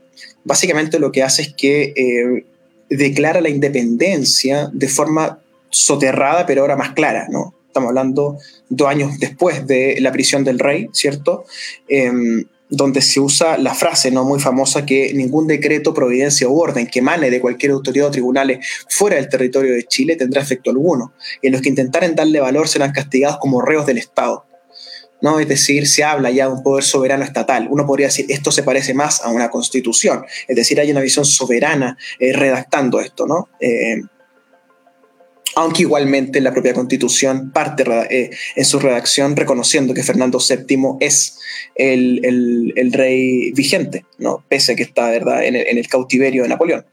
básicamente 0.43 0.99
lo 0.99 1.13
que 1.13 1.23
hace 1.23 1.43
es 1.43 1.55
que 1.55 2.45
declara 2.91 3.41
la 3.41 3.49
independencia 3.49 4.69
de 4.73 4.89
forma 4.89 5.39
soterrada, 5.71 6.45
pero 6.45 6.63
ahora 6.63 6.77
más 6.77 6.93
clara, 6.93 7.29
¿no? 7.31 7.55
Estamos 7.73 7.89
hablando 7.89 8.39
dos 8.69 8.89
años 8.89 9.19
después 9.19 9.67
de 9.67 9.97
la 10.01 10.13
prisión 10.13 10.45
del 10.45 10.59
rey, 10.59 10.91
¿cierto? 10.93 11.45
Em, 11.89 12.45
donde 12.69 13.03
se 13.03 13.21
usa 13.21 13.59
la 13.59 13.75
frase 13.75 14.11
no 14.11 14.25
muy 14.25 14.41
famosa 14.41 14.87
que 14.87 15.13
ningún 15.15 15.47
decreto, 15.47 15.93
providencia 15.93 16.49
o 16.49 16.55
orden 16.55 16.87
que 16.87 17.01
emane 17.01 17.31
de 17.31 17.41
cualquier 17.41 17.73
autoridad 17.73 18.09
o 18.09 18.11
tribunales 18.11 18.67
fuera 18.89 19.17
del 19.17 19.29
territorio 19.29 19.73
de 19.75 19.85
Chile 19.85 20.17
tendrá 20.17 20.41
efecto 20.43 20.71
alguno, 20.71 21.13
y 21.43 21.51
los 21.51 21.61
que 21.61 21.69
intentaren 21.71 22.15
darle 22.15 22.41
valor 22.41 22.69
serán 22.69 22.93
castigados 22.93 23.39
como 23.39 23.61
reos 23.61 23.87
del 23.87 23.99
Estado. 23.99 24.47
¿no? 25.23 25.39
Es 25.39 25.49
decir, 25.49 25.87
se 25.87 26.03
habla 26.03 26.31
ya 26.31 26.47
de 26.49 26.53
un 26.53 26.63
poder 26.63 26.83
soberano 26.83 27.25
estatal. 27.25 27.69
Uno 27.71 27.87
podría 27.87 28.09
decir, 28.09 28.27
esto 28.29 28.51
se 28.51 28.65
parece 28.65 28.93
más 28.93 29.23
a 29.23 29.29
una 29.29 29.51
constitución, 29.51 30.25
es 30.49 30.57
decir, 30.57 30.81
hay 30.81 30.91
una 30.91 31.01
visión 31.01 31.25
soberana 31.25 31.97
eh, 32.19 32.33
redactando 32.33 33.01
esto, 33.01 33.27
¿no? 33.27 33.49
Eh, 33.61 34.03
aunque 35.55 35.83
igualmente 35.83 36.41
la 36.41 36.53
propia 36.53 36.75
constitución 36.75 37.51
parte 37.53 37.85
eh, 38.11 38.31
en 38.57 38.65
su 38.65 38.79
redacción 38.79 39.37
reconociendo 39.37 39.95
que 39.95 40.03
Fernando 40.03 40.39
VII 40.39 40.97
es 41.01 41.39
el, 41.75 42.93
rey 42.93 43.53
vigente, 43.53 44.05
¿no? 44.19 44.45
pese 44.49 44.73
a 44.73 44.77
que 44.77 44.83
está. 44.83 45.03
En, 45.15 45.57
el, 45.57 45.89
cautiverio 45.89 46.43
de 46.43 46.49
Napoleón. 46.49 46.85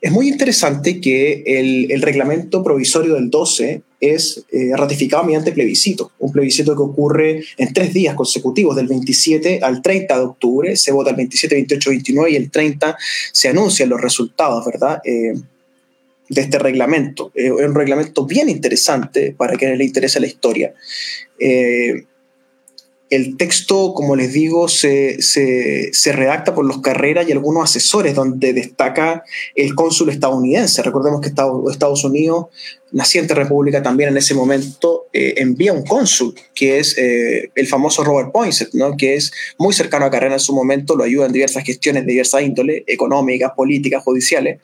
Es 0.00 0.10
muy 0.10 0.28
interesante 0.28 1.00
que 1.00 1.42
el, 1.46 2.02
reglamento 2.02 2.62
provisorio 2.62 3.14
del 3.14 3.30
12 3.30 3.82
es 4.00 4.44
eh, 4.50 4.70
ratificado 4.74 5.24
mediante 5.24 5.52
plebiscito, 5.52 6.12
un 6.18 6.32
plebiscito 6.32 6.74
que 6.74 6.82
ocurre 6.82 7.44
en 7.58 7.72
tres 7.72 7.92
días 7.92 8.14
consecutivos, 8.14 8.76
del 8.76 8.86
27 8.86 9.60
al 9.62 9.82
30 9.82 10.16
de 10.18 10.24
octubre, 10.24 10.76
se 10.76 10.92
vota 10.92 11.10
el 11.10 11.16
27, 11.16 11.54
28, 11.54 11.90
29 11.90 12.30
y 12.30 12.36
el 12.36 12.50
30 12.50 12.96
se 13.32 13.48
anuncian 13.48 13.90
los 13.90 14.00
resultados, 14.00 14.64
¿verdad? 14.64 15.00
Eh, 15.04 15.34
de 16.30 16.40
este 16.40 16.58
reglamento. 16.58 17.30
es 17.34 17.50
un 17.50 17.74
reglamento 17.74 18.24
bien 18.24 18.48
interesante 18.48 19.34
para 19.36 19.56
quienes 19.56 19.76
le 19.76 19.84
interesa 19.84 20.18
la 20.18 20.26
historia. 20.26 20.72
El 23.10 23.36
texto, 23.36 23.92
como 23.92 24.14
les 24.14 24.32
digo, 24.32 24.68
se, 24.68 25.18
redacta 26.12 26.54
por 26.54 26.64
los 26.64 26.80
carreras 26.80 27.28
y 27.28 27.32
algunos 27.32 27.64
asesores, 27.64 28.14
donde 28.14 28.52
destaca 28.52 29.24
el 29.56 29.74
cónsul 29.74 30.10
estadounidense. 30.10 30.80
Recordemos 30.80 31.20
que 31.20 31.26
Estados 31.26 32.04
Unidos, 32.04 32.46
naciente 32.92 33.34
república 33.34 33.82
también 33.82 34.10
en 34.10 34.16
ese 34.16 34.32
momento, 34.32 35.06
eh, 35.12 35.34
envía 35.38 35.72
un 35.72 35.84
cónsul, 35.84 36.36
que 36.54 36.78
es 36.78 36.96
eh, 36.98 37.50
el 37.56 37.66
famoso 37.66 38.04
Robert 38.04 38.30
Poinsett, 38.30 38.74
¿no? 38.74 38.96
que 38.96 39.16
es 39.16 39.32
muy 39.58 39.74
cercano 39.74 40.06
a 40.06 40.10
Carrera 40.10 40.34
en 40.34 40.40
su 40.40 40.54
momento, 40.54 40.94
lo 40.94 41.02
ayuda 41.02 41.26
en 41.26 41.32
diversas 41.32 41.64
gestiones 41.64 42.06
de 42.06 42.12
diversa 42.12 42.40
índole, 42.40 42.84
económicas, 42.86 43.50
políticas, 43.56 44.04
judiciales. 44.04 44.60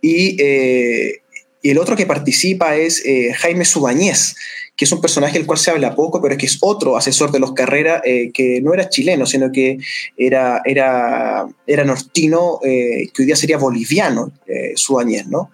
Y, 0.00 0.36
eh, 0.42 1.20
y 1.62 1.70
el 1.70 1.78
otro 1.78 1.96
que 1.96 2.06
participa 2.06 2.76
es 2.76 3.02
Jaime 3.36 3.66
Subañez, 3.66 4.34
que 4.80 4.86
es 4.86 4.92
un 4.92 5.02
personaje 5.02 5.34
del 5.34 5.46
cual 5.46 5.58
se 5.58 5.70
habla 5.70 5.94
poco, 5.94 6.22
pero 6.22 6.32
es 6.32 6.38
que 6.38 6.46
es 6.46 6.56
otro 6.62 6.96
asesor 6.96 7.30
de 7.32 7.38
los 7.38 7.52
Carrera 7.52 8.00
eh, 8.02 8.30
que 8.32 8.62
no 8.62 8.72
era 8.72 8.88
chileno, 8.88 9.26
sino 9.26 9.52
que 9.52 9.76
era, 10.16 10.62
era, 10.64 11.46
era 11.66 11.84
nortino, 11.84 12.60
eh, 12.64 13.08
que 13.12 13.20
hoy 13.20 13.26
día 13.26 13.36
sería 13.36 13.58
boliviano, 13.58 14.32
eh, 14.46 14.72
Subañez, 14.76 15.26
¿no? 15.26 15.50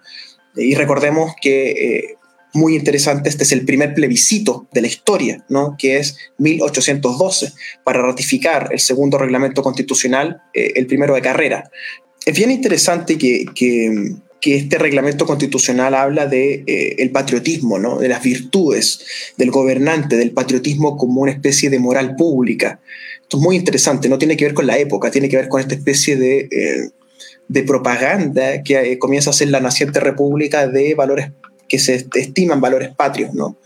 Y 0.55 0.75
recordemos 0.75 1.33
que, 1.41 2.15
muy 2.53 2.77
interesante, 2.77 3.27
este 3.27 3.43
es 3.43 3.51
el 3.51 3.65
primer 3.65 3.93
plebiscito 3.93 4.65
de 4.71 4.79
la 4.79 4.87
historia, 4.87 5.43
¿no? 5.49 5.75
Que 5.77 5.97
es 5.97 6.17
1812, 6.37 7.51
para 7.83 8.01
ratificar 8.01 8.69
el 8.71 8.79
segundo 8.79 9.17
reglamento 9.17 9.61
constitucional, 9.61 10.41
el 10.53 10.87
primero 10.87 11.15
de 11.15 11.21
carrera. 11.21 11.69
Es 12.25 12.33
bien 12.33 12.49
interesante 12.49 13.17
que, 13.17 13.43
que 13.53 14.15
que 14.39 14.55
este 14.55 14.77
reglamento 14.77 15.25
constitucional 15.25 15.95
habla 15.95 16.27
de 16.27 16.63
eh, 16.67 16.95
el 16.99 17.11
patriotismo, 17.11 17.79
¿no? 17.79 17.97
de 17.97 18.07
las 18.07 18.21
virtudes 18.21 19.05
del 19.37 19.51
gobernante, 19.51 20.15
del 20.15 20.31
patriotismo 20.31 20.97
como 20.97 21.21
una 21.21 21.31
especie 21.31 21.69
de 21.69 21.79
moral 21.79 22.15
pública. 22.15 22.79
Esto 23.21 23.37
es 23.37 23.43
muy 23.43 23.55
interesante, 23.55 24.09
no 24.09 24.17
tiene 24.17 24.37
que 24.37 24.45
ver 24.45 24.53
con 24.53 24.67
la 24.67 24.77
época, 24.77 25.11
tiene 25.11 25.29
que 25.29 25.37
ver 25.37 25.49
con 25.49 25.59
esta 25.59 25.75
especie 25.75 26.15
de, 26.15 26.47
eh, 26.51 26.89
de 27.47 27.63
propaganda 27.63 28.61
que 28.63 28.93
eh, 28.93 28.99
comienza 28.99 29.31
a 29.31 29.33
ser 29.33 29.49
la 29.49 29.59
naciente 29.59 29.99
república 29.99 30.67
de 30.67 30.93
valores 30.93 31.31
que 31.67 31.79
se 31.79 32.07
estiman 32.15 32.61
valores 32.61 32.95
patrios, 32.95 33.33
¿no? 33.33 33.57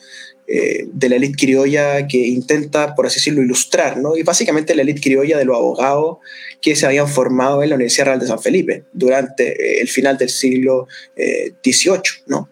Eh, 0.53 0.86
de 0.91 1.08
la 1.08 1.15
élite 1.15 1.38
criolla 1.46 2.08
que 2.08 2.17
intenta, 2.17 2.93
por 2.93 3.05
así 3.05 3.22
decirlo, 3.22 3.41
ilustrar, 3.41 3.96
¿no? 3.96 4.17
Y 4.17 4.24
básicamente 4.24 4.75
la 4.75 4.81
élite 4.81 5.00
criolla 5.00 5.38
de 5.38 5.46
los 5.46 5.55
abogados 5.55 6.17
que 6.62 6.75
se 6.75 6.86
habían 6.86 7.08
formado 7.08 7.63
en 7.63 7.70
la 7.70 7.75
Universidad 7.75 8.08
Real 8.08 8.20
de 8.20 8.27
San 8.27 8.41
Felipe 8.41 8.84
durante 8.91 9.53
eh, 9.53 9.79
el 9.79 9.88
final 9.88 10.17
del 10.17 10.27
siglo 10.27 10.89
XVIII, 11.15 11.96
eh, 11.96 12.24
¿no? 12.25 12.50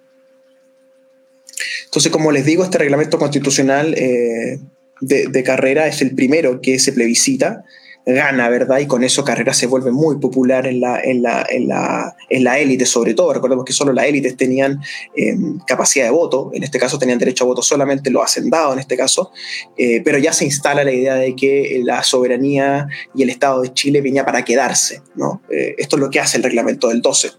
Entonces, 1.84 2.10
como 2.10 2.32
les 2.32 2.46
digo, 2.46 2.64
este 2.64 2.78
reglamento 2.78 3.20
constitucional 3.20 3.92
de, 3.92 4.60
de, 5.02 5.44
carrera 5.44 5.86
es 5.88 6.02
el 6.02 6.16
primero 6.16 6.62
que 6.62 6.80
se 6.80 6.94
plebiscita 6.94 7.66
gana, 8.14 8.50
¿verdad? 8.50 8.80
Y 8.80 8.88
con 8.88 9.04
eso 9.04 9.24
Carrera 9.24 9.54
se 9.54 9.68
vuelve 9.68 9.92
muy 9.92 10.18
popular 10.18 10.68
en 10.68 10.82
la, 10.82 11.00
en 11.00 11.22
la, 11.22 11.46
en 11.50 11.68
la, 11.68 12.16
en 12.30 12.44
la 12.44 12.60
élite, 12.60 12.86
sobre 12.86 13.14
todo. 13.14 13.34
Recordemos 13.34 13.66
que 13.66 13.74
solo 13.74 13.94
las 13.94 14.06
élites 14.06 14.38
tenían 14.38 14.82
em, 15.16 15.60
capacidad 15.66 16.06
de 16.06 16.12
voto, 16.12 16.52
en 16.54 16.64
este 16.64 16.80
caso 16.80 16.98
tenían 16.98 17.20
derecho 17.20 17.44
a 17.44 17.48
voto 17.48 17.62
solamente 17.62 18.10
los 18.10 18.24
hacendados, 18.24 18.74
en 18.74 18.80
este 18.80 18.98
caso, 18.98 19.32
eh, 19.78 20.02
pero 20.04 20.18
ya 20.18 20.34
se 20.34 20.46
instala 20.46 20.84
la 20.84 20.92
idea 20.92 21.16
de 21.16 21.36
que 21.36 21.82
la 21.84 22.04
soberanía 22.04 22.88
y 23.16 23.24
el 23.24 23.30
Estado 23.30 23.62
de 23.62 23.74
Chile 23.74 24.02
venía 24.02 24.26
para 24.26 24.44
quedarse, 24.44 25.02
¿no? 25.16 25.42
Eh, 25.50 25.76
esto 25.78 25.96
es 25.96 26.02
lo 26.02 26.10
que 26.10 26.20
hace 26.20 26.38
el 26.38 26.44
reglamento 26.44 26.90
del 26.90 27.02
12. 27.02 27.30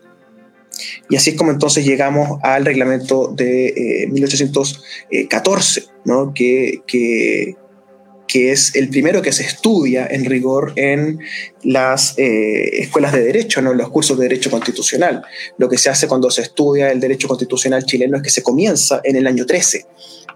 Y 1.08 1.16
así 1.16 1.30
es 1.30 1.36
como 1.36 1.50
entonces 1.50 1.84
llegamos 1.84 2.38
al 2.42 2.64
reglamento 2.64 3.28
de 3.28 4.08
1814, 4.10 5.80
eh, 5.80 5.84
¿no? 6.04 6.32
que, 6.32 6.82
que 6.86 7.56
que 8.30 8.52
es 8.52 8.76
el 8.76 8.88
primero 8.90 9.22
que 9.22 9.32
se 9.32 9.42
estudia 9.42 10.06
en 10.08 10.24
rigor 10.24 10.72
en 10.76 11.18
las 11.64 12.16
eh, 12.16 12.78
escuelas 12.80 13.12
de 13.12 13.24
derecho, 13.24 13.60
¿no? 13.60 13.72
en 13.72 13.78
los 13.78 13.90
cursos 13.90 14.16
de 14.16 14.28
derecho 14.28 14.52
constitucional. 14.52 15.24
Lo 15.58 15.68
que 15.68 15.76
se 15.76 15.90
hace 15.90 16.06
cuando 16.06 16.30
se 16.30 16.42
estudia 16.42 16.92
el 16.92 17.00
derecho 17.00 17.26
constitucional 17.26 17.84
chileno 17.84 18.18
es 18.18 18.22
que 18.22 18.30
se 18.30 18.44
comienza 18.44 19.00
en 19.02 19.16
el 19.16 19.26
año 19.26 19.46
13. 19.46 19.84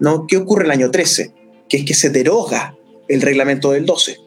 ¿no? 0.01 0.27
¿Qué 0.27 0.35
ocurre 0.35 0.65
en 0.65 0.71
el 0.71 0.77
año 0.77 0.91
13? 0.91 1.31
Que 1.69 1.77
es 1.77 1.85
que 1.85 1.93
se 1.93 2.09
deroga 2.09 2.75
el 3.07 3.21
reglamento 3.21 3.71
del 3.71 3.85
12. 3.85 4.17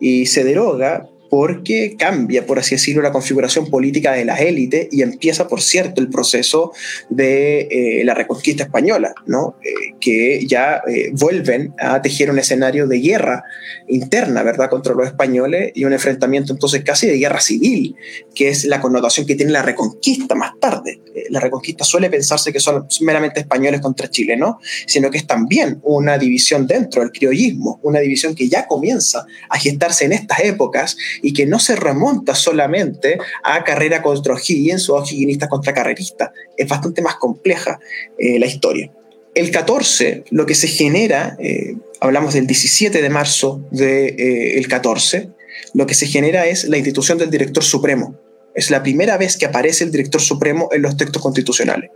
Y 0.00 0.26
se 0.26 0.44
deroga 0.44 1.08
porque 1.36 1.96
cambia, 1.98 2.46
por 2.46 2.60
así 2.60 2.76
decirlo, 2.76 3.02
la 3.02 3.10
configuración 3.10 3.68
política 3.68 4.12
de 4.12 4.24
las 4.24 4.40
élites 4.40 4.86
y 4.92 5.02
empieza, 5.02 5.48
por 5.48 5.62
cierto, 5.62 6.00
el 6.00 6.08
proceso 6.08 6.70
de 7.10 7.62
eh, 7.72 8.04
la 8.04 8.14
reconquista 8.14 8.62
española, 8.62 9.16
¿no? 9.26 9.56
Eh, 9.64 9.96
que 9.98 10.46
ya 10.46 10.80
eh, 10.86 11.10
vuelven 11.12 11.74
a 11.80 12.00
tejer 12.00 12.30
un 12.30 12.38
escenario 12.38 12.86
de 12.86 13.00
guerra 13.00 13.42
interna, 13.88 14.44
¿verdad?, 14.44 14.70
contra 14.70 14.94
los 14.94 15.08
españoles 15.08 15.72
y 15.74 15.84
un 15.84 15.92
enfrentamiento 15.92 16.52
entonces 16.52 16.84
casi 16.84 17.08
de 17.08 17.18
guerra 17.18 17.40
civil, 17.40 17.96
que 18.32 18.50
es 18.50 18.64
la 18.66 18.80
connotación 18.80 19.26
que 19.26 19.34
tiene 19.34 19.50
la 19.50 19.62
reconquista 19.62 20.36
más 20.36 20.52
tarde. 20.60 21.00
la 21.30 21.40
reconquista 21.40 21.84
suele 21.84 22.10
pensarse 22.10 22.52
que 22.52 22.60
son 22.60 22.86
meramente 23.00 23.40
españoles 23.40 23.80
contra 23.80 24.08
chilenos, 24.08 24.56
sino 24.86 25.10
que 25.10 25.18
es 25.18 25.26
también 25.26 25.80
una 25.82 26.16
división 26.16 26.66
dentro 26.68 27.02
del 27.02 27.10
criollismo, 27.10 27.80
una 27.82 27.98
división 27.98 28.36
que 28.36 28.48
ya 28.48 28.66
comienza 28.66 29.26
a 29.48 29.58
gestarse 29.58 30.04
en 30.04 30.12
estas 30.12 30.40
épocas 30.40 30.96
y 31.24 31.32
que 31.32 31.46
no 31.46 31.58
se 31.58 31.74
remonta 31.74 32.34
solamente 32.34 33.16
a 33.42 33.64
carrera 33.64 34.02
contra 34.02 34.34
O'Higgins 34.34 34.90
o 34.90 34.96
O'Higginistas 34.96 35.48
contra 35.48 35.72
carreristas. 35.72 36.30
Es 36.54 36.68
bastante 36.68 37.00
más 37.00 37.14
compleja 37.16 37.80
eh, 38.18 38.38
la 38.38 38.44
historia. 38.44 38.92
El 39.34 39.50
14, 39.50 40.24
lo 40.30 40.44
que 40.44 40.54
se 40.54 40.68
genera, 40.68 41.34
eh, 41.40 41.76
hablamos 42.00 42.34
del 42.34 42.46
17 42.46 43.00
de 43.00 43.08
marzo 43.08 43.66
del 43.70 44.16
de, 44.16 44.58
eh, 44.58 44.66
14, 44.68 45.30
lo 45.72 45.86
que 45.86 45.94
se 45.94 46.06
genera 46.08 46.46
es 46.46 46.64
la 46.64 46.76
institución 46.76 47.16
del 47.16 47.30
director 47.30 47.64
supremo. 47.64 48.20
Es 48.54 48.70
la 48.70 48.82
primera 48.82 49.16
vez 49.16 49.38
que 49.38 49.46
aparece 49.46 49.82
el 49.84 49.90
director 49.90 50.20
supremo 50.20 50.68
en 50.72 50.82
los 50.82 50.96
textos 50.98 51.22
constitucionales. 51.22 51.90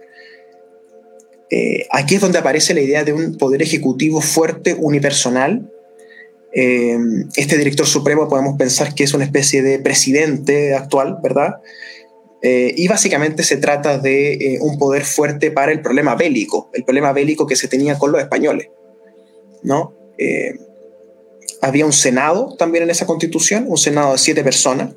aquí 1.91 2.15
es 2.17 2.21
donde 2.21 2.39
aparece 2.39 2.75
la 2.75 2.81
idea 2.81 3.05
de 3.05 3.13
un 3.13 3.37
poder 3.37 3.63
ejecutivo 3.63 4.21
fuerte, 4.21 4.75
unipersonal, 4.79 5.71
eh, 6.53 6.99
este 7.37 7.59
director 7.59 7.87
supremo 7.87 8.29
podemos 8.29 8.57
pensar 8.57 8.95
que 8.95 9.05
es 9.05 9.15
una 9.15 9.25
especie 9.25 9.63
de 9.63 9.79
presidente 9.79 10.75
actual, 10.75 11.19
¿verdad? 11.23 11.57
Eh, 12.41 12.73
y 12.77 12.89
básicamente 12.89 13.43
se 13.43 13.57
trata 13.57 13.99
de 13.99 14.35
eh, 14.35 14.59
un 14.61 14.79
poder 14.79 15.05
fuerte 15.05 15.51
para 15.51 15.73
el 15.73 15.83
problema 15.83 16.15
bélico, 16.15 16.71
el 16.73 16.85
problema 16.85 17.13
bélico 17.13 17.47
que 17.47 17.57
se 17.57 17.69
tenía 17.69 17.99
con 17.99 18.13
los 18.13 18.21
españoles, 18.21 18.69
¿no? 19.63 19.95
había 21.61 21.87
un 21.87 21.93
senado 21.93 22.57
también 22.57 22.83
en 22.85 22.91
esa 22.91 23.07
constitución, 23.07 23.67
un 23.69 23.79
senado 23.79 24.13
de 24.13 24.19
siete 24.19 24.43
personas, 24.43 24.95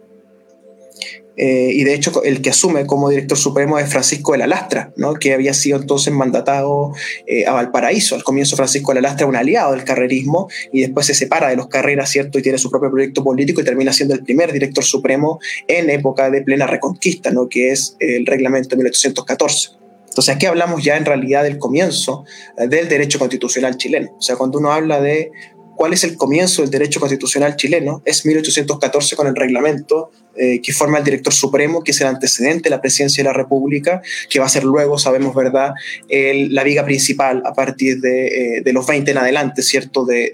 eh, 1.38 1.72
y 1.74 1.84
de 1.84 1.94
hecho 1.94 2.24
el 2.24 2.42
que 2.42 2.50
asume 2.50 2.86
como 2.86 3.10
director 3.10 3.38
supremo 3.38 3.80
es 3.80 3.90
Francisco 3.90 4.34
de 4.34 4.40
la 4.40 4.48
Lastra, 4.48 4.94
¿no? 4.98 5.14
que 5.14 5.34
había 5.34 5.54
sido 5.54 5.80
entonces 5.80 6.14
mandatado 6.14 6.94
eh, 7.26 7.46
a 7.46 7.54
Valparaíso. 7.54 8.16
Al 8.16 8.24
comienzo 8.24 8.56
Francisco 8.56 8.94
de 8.94 9.02
la 9.02 9.10
Lastra 9.10 9.28
un 9.28 9.36
aliado 9.36 9.72
del 9.72 9.84
carrerismo 9.84 10.50
y 10.72 10.82
después 10.82 11.06
se 11.06 11.14
separa 11.14 11.50
de 11.50 11.56
los 11.56 11.68
carreras, 11.68 12.10
¿cierto? 12.10 12.38
Y 12.40 12.42
tiene 12.42 12.58
su 12.58 12.70
propio 12.70 12.92
proyecto 12.92 13.24
político 13.24 13.62
y 13.62 13.64
termina 13.64 13.94
siendo 13.94 14.14
el 14.14 14.24
primer 14.24 14.52
director 14.52 14.84
supremo 14.84 15.40
en 15.68 15.90
época 15.90 16.30
de 16.30 16.42
plena 16.42 16.68
reconquista, 16.68 17.32
¿no? 17.32 17.48
que 17.48 17.72
es 17.72 17.96
el 18.00 18.26
reglamento 18.26 18.70
de 18.70 18.78
1814. 18.78 19.82
Entonces 20.12 20.36
aquí 20.36 20.46
hablamos 20.46 20.84
ya 20.84 20.98
en 20.98 21.06
realidad 21.06 21.44
del 21.44 21.58
comienzo 21.58 22.26
eh, 22.58 22.68
del 22.68 22.90
derecho 22.90 23.18
constitucional 23.18 23.78
chileno. 23.78 24.14
O 24.18 24.22
sea, 24.22 24.36
cuando 24.36 24.60
uno 24.60 24.74
habla 24.74 25.00
de 25.00 25.32
cuál 25.78 25.94
es 25.94 26.04
el 26.04 26.18
comienzo 26.18 26.62
del 26.62 26.70
derecho 26.70 27.00
constitucional 27.00 27.56
chileno, 27.56 28.02
es 28.04 28.26
1814 28.26 29.16
con 29.16 29.28
el 29.28 29.36
reglamento 29.36 30.12
eh, 30.36 30.62
que 30.62 30.74
forma 30.74 30.98
el 30.98 31.04
director 31.04 31.34
supremo, 31.34 31.84
que 31.84 31.92
es 31.92 32.02
el 32.02 32.08
antecedente 32.08 32.64
de 32.64 32.70
la 32.72 32.82
presidencia 32.82 33.24
de 33.24 33.30
la 33.30 33.34
República, 33.34 34.02
que 34.30 34.40
va 34.40 34.46
a 34.46 34.50
ser 34.50 34.64
luego, 34.64 34.98
sabemos 34.98 35.36
verdad, 35.36 35.74
la 36.10 36.64
viga 36.64 36.86
principal 36.86 37.44
a 37.46 37.54
partir 37.54 38.00
de, 38.00 38.58
eh, 38.58 38.74
los 38.74 38.88
20 38.88 39.12
en 39.12 39.18
adelante, 39.18 39.62
¿cierto?, 39.62 40.06
de, 40.06 40.34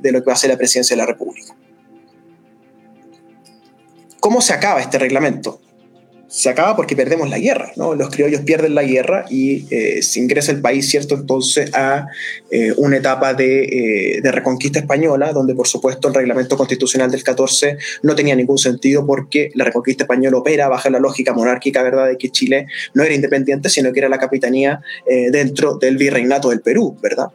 de 0.00 0.12
lo 0.12 0.20
que 0.20 0.26
va 0.26 0.32
a 0.32 0.36
ser 0.36 0.50
la 0.50 0.56
presidencia 0.56 0.96
de 0.96 1.02
la 1.02 1.06
República. 1.06 1.54
¿Cómo 4.20 4.40
se 4.40 4.52
acaba 4.52 4.80
este 4.80 4.98
reglamento? 4.98 5.60
Se 6.36 6.50
acaba 6.50 6.76
porque 6.76 6.94
perdemos 6.94 7.30
la 7.30 7.38
guerra, 7.38 7.72
¿no? 7.76 7.94
Los 7.94 8.10
criollos 8.10 8.42
pierden 8.42 8.74
la 8.74 8.82
guerra 8.82 9.24
y 9.30 9.64
eh, 9.70 10.02
se 10.02 10.20
ingresa 10.20 10.52
el 10.52 10.60
país, 10.60 10.86
¿cierto? 10.86 11.14
Entonces 11.14 11.70
a 11.72 12.08
eh, 12.50 12.74
una 12.76 12.98
etapa 12.98 13.32
de, 13.32 13.62
eh, 13.62 14.20
de, 14.20 14.32
reconquista 14.32 14.78
española, 14.78 15.32
donde 15.32 15.54
por 15.54 15.66
supuesto 15.66 16.08
el 16.08 16.14
reglamento 16.14 16.58
constitucional 16.58 17.10
del 17.10 17.24
14 17.24 17.78
no 18.02 18.14
tenía 18.14 18.36
ningún 18.36 18.58
sentido 18.58 19.06
porque 19.06 19.50
la 19.54 19.64
reconquista 19.64 20.04
española 20.04 20.36
opera 20.36 20.68
bajo 20.68 20.90
la 20.90 20.98
lógica 20.98 21.32
monárquica, 21.32 21.82
¿verdad? 21.82 22.08
De 22.08 22.18
que 22.18 22.28
Chile 22.28 22.66
no 22.92 23.02
era 23.02 23.14
independiente, 23.14 23.70
sino 23.70 23.90
que 23.94 24.00
era 24.00 24.10
la 24.10 24.18
capitanía 24.18 24.82
dentro 25.06 25.78
del 25.78 25.96
virreinato 25.96 26.50
del 26.50 26.60
Perú, 26.60 26.98
¿verdad? 27.00 27.28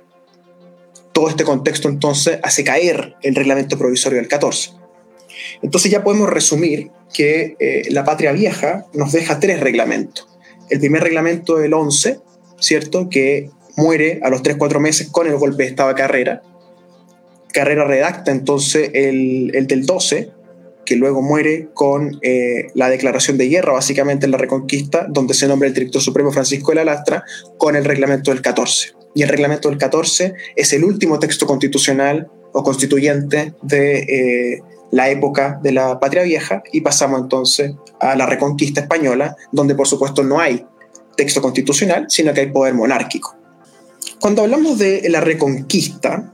Todo 1.12 1.27
este 1.27 1.43
contexto 1.43 1.89
entonces 1.89 2.38
hace 2.43 2.63
caer 2.63 3.15
el 3.24 3.34
reglamento 3.34 3.79
provisorio 3.79 4.20
del 4.20 4.27
14. 4.27 4.81
Entonces 5.62 5.91
ya 5.91 6.03
podemos 6.03 6.29
resumir 6.29 6.89
que 7.13 7.55
eh, 7.60 7.83
la 7.89 8.03
patria 8.03 8.31
vieja 8.31 8.86
nos 8.93 9.12
deja 9.12 9.39
tres 9.39 9.60
reglamentos. 9.60 10.27
el 10.69 10.79
primer 10.79 11.03
reglamento 11.03 11.57
del 11.57 11.74
11, 11.74 12.19
¿cierto? 12.60 13.10
Que 13.10 13.50
muere 13.75 14.19
a 14.24 14.29
los 14.29 14.41
3-4 14.41 14.79
meses 14.79 15.10
con 15.10 15.27
el 15.27 15.36
golpe 15.36 15.63
de 15.63 15.69
Estado 15.69 15.93
Carrera. 15.95 16.41
Carrera 17.51 17.83
redacta 17.83 18.31
entonces 18.31 18.91
el, 18.93 19.51
el 19.53 19.67
del 19.67 19.86
12, 19.86 20.31
que 20.86 20.95
luego 20.95 21.21
muere 21.21 21.69
con 21.74 22.19
eh, 22.21 22.67
la 22.74 22.89
declaración 22.89 23.38
de 23.38 23.48
guerra, 23.48 23.74
básicamente 23.74 24.25
en 24.25 24.31
la 24.31 24.38
Reconquista, 24.38 25.05
donde 25.10 25.33
se 25.33 25.48
nombra 25.48 25.67
el 25.67 25.74
director 25.74 26.01
supremo 26.01 26.31
Francisco 26.31 26.71
de 26.71 26.75
la 26.75 26.86
Lastra, 26.86 27.24
con 27.57 27.75
el 27.75 27.86
reglamento 27.86 28.31
del 28.31 28.41
14. 28.41 28.93
Y 29.13 29.24
el 29.24 29.29
reglamento 29.29 29.69
del 29.69 29.77
14 29.77 30.33
es 30.55 30.74
el 30.74 30.83
último 30.83 31.19
texto 31.19 31.45
constitucional 31.45 32.29
o 32.53 32.63
constituyente 32.63 33.53
de 33.62 34.00
eh, 34.00 34.63
la 34.91 35.10
época 35.10 35.60
de 35.63 35.71
la 35.71 36.00
Patria 36.00 36.24
Vieja 36.24 36.63
y 36.71 36.81
pasamos 36.81 37.21
entonces 37.21 37.74
a 38.00 38.15
la 38.15 38.25
Reconquista 38.25 38.81
española, 38.81 39.36
donde 39.51 39.75
por 39.75 39.88
supuesto 39.88 40.24
no 40.24 40.39
hay 40.39 40.65
texto 41.15 41.41
constitucional, 41.41 42.05
sino 42.10 42.33
que 42.33 42.41
hay 42.41 42.51
poder 42.51 42.74
monárquico. 42.74 43.36
Cuando 44.19 44.43
hablamos 44.43 44.77
de 44.77 45.10
la 45.10 45.21
Reconquista, 45.21 46.31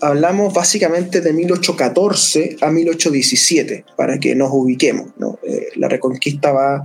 hablamos 0.00 0.52
básicamente 0.52 1.20
de 1.20 1.32
1814 1.32 2.56
a 2.60 2.70
1817, 2.70 3.84
para 3.96 4.18
que 4.18 4.34
nos 4.34 4.50
ubiquemos. 4.52 5.08
Eh, 5.42 5.68
la 5.76 5.88
reconquista 5.88 6.52
va 6.52 6.84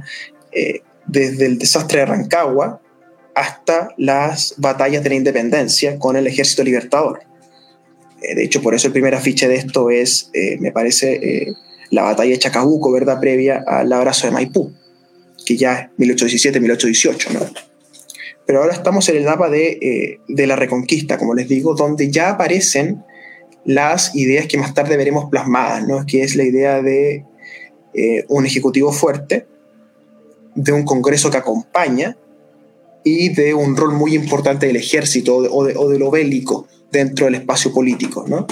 eh, 0.51 0.81
desde 1.05 1.45
el 1.45 1.57
desastre 1.57 1.99
de 1.99 2.05
Rancagua 2.05 2.81
hasta 3.35 3.89
las 3.97 4.55
batallas 4.57 5.03
de 5.03 5.09
la 5.09 5.15
independencia 5.15 5.97
con 5.97 6.15
el 6.15 6.27
ejército 6.27 6.63
libertador. 6.63 7.21
Eh, 8.23 8.35
de 8.35 8.43
hecho, 8.43 8.61
por 8.61 8.73
eso 8.73 8.87
el 8.87 8.93
primer 8.93 9.13
afiche 9.13 9.47
de 9.47 9.55
esto 9.55 9.89
es, 9.89 10.31
me 10.59 10.71
parece, 10.71 11.53
la 11.91 12.03
batalla 12.03 12.31
de 12.31 12.39
Chacabuco, 12.39 12.91
¿verdad? 12.91 13.19
Previa 13.19 13.63
al 13.67 13.91
abrazo 13.93 14.27
de 14.27 14.33
Maipú, 14.33 14.71
que 15.45 15.57
ya 15.57 15.91
es 15.99 16.07
1817-1818, 16.07 17.31
¿no? 17.31 17.39
Pero 18.45 18.61
ahora 18.61 18.73
estamos 18.73 19.07
en 19.09 19.17
el 19.17 19.23
mapa 19.23 19.49
de, 19.49 20.19
de, 20.27 20.47
la 20.47 20.55
Reconquista, 20.55 21.17
como 21.17 21.33
les 21.33 21.47
digo, 21.47 21.75
donde 21.75 22.11
ya 22.11 22.31
aparecen 22.31 23.03
las 23.65 24.15
ideas 24.15 24.47
que 24.47 24.57
más 24.57 24.73
tarde 24.73 24.97
veremos 24.97 25.29
plasmadas, 25.29 25.87
¿no? 25.87 26.05
que 26.05 26.23
es 26.23 26.35
la 26.35 26.43
idea 26.43 26.81
de 26.81 27.25
eh, 27.93 28.25
un 28.27 28.45
ejecutivo 28.45 28.91
fuerte, 28.91 29.47
de 30.55 30.71
un 30.71 30.83
Congreso 30.83 31.31
que 31.31 31.37
acompaña 31.37 32.17
y 33.03 33.29
de 33.29 33.53
un 33.53 33.75
rol 33.75 33.93
muy 33.93 34.15
importante 34.15 34.67
del 34.67 34.75
ejército 34.75 35.37
o 35.37 35.63
de, 35.63 35.75
o 35.75 35.89
de 35.89 35.99
lo 35.99 36.11
bélico 36.11 36.67
dentro 36.93 37.25
del 37.25 37.35
espacio 37.35 37.73
político. 37.73 38.25
¿no? 38.27 38.47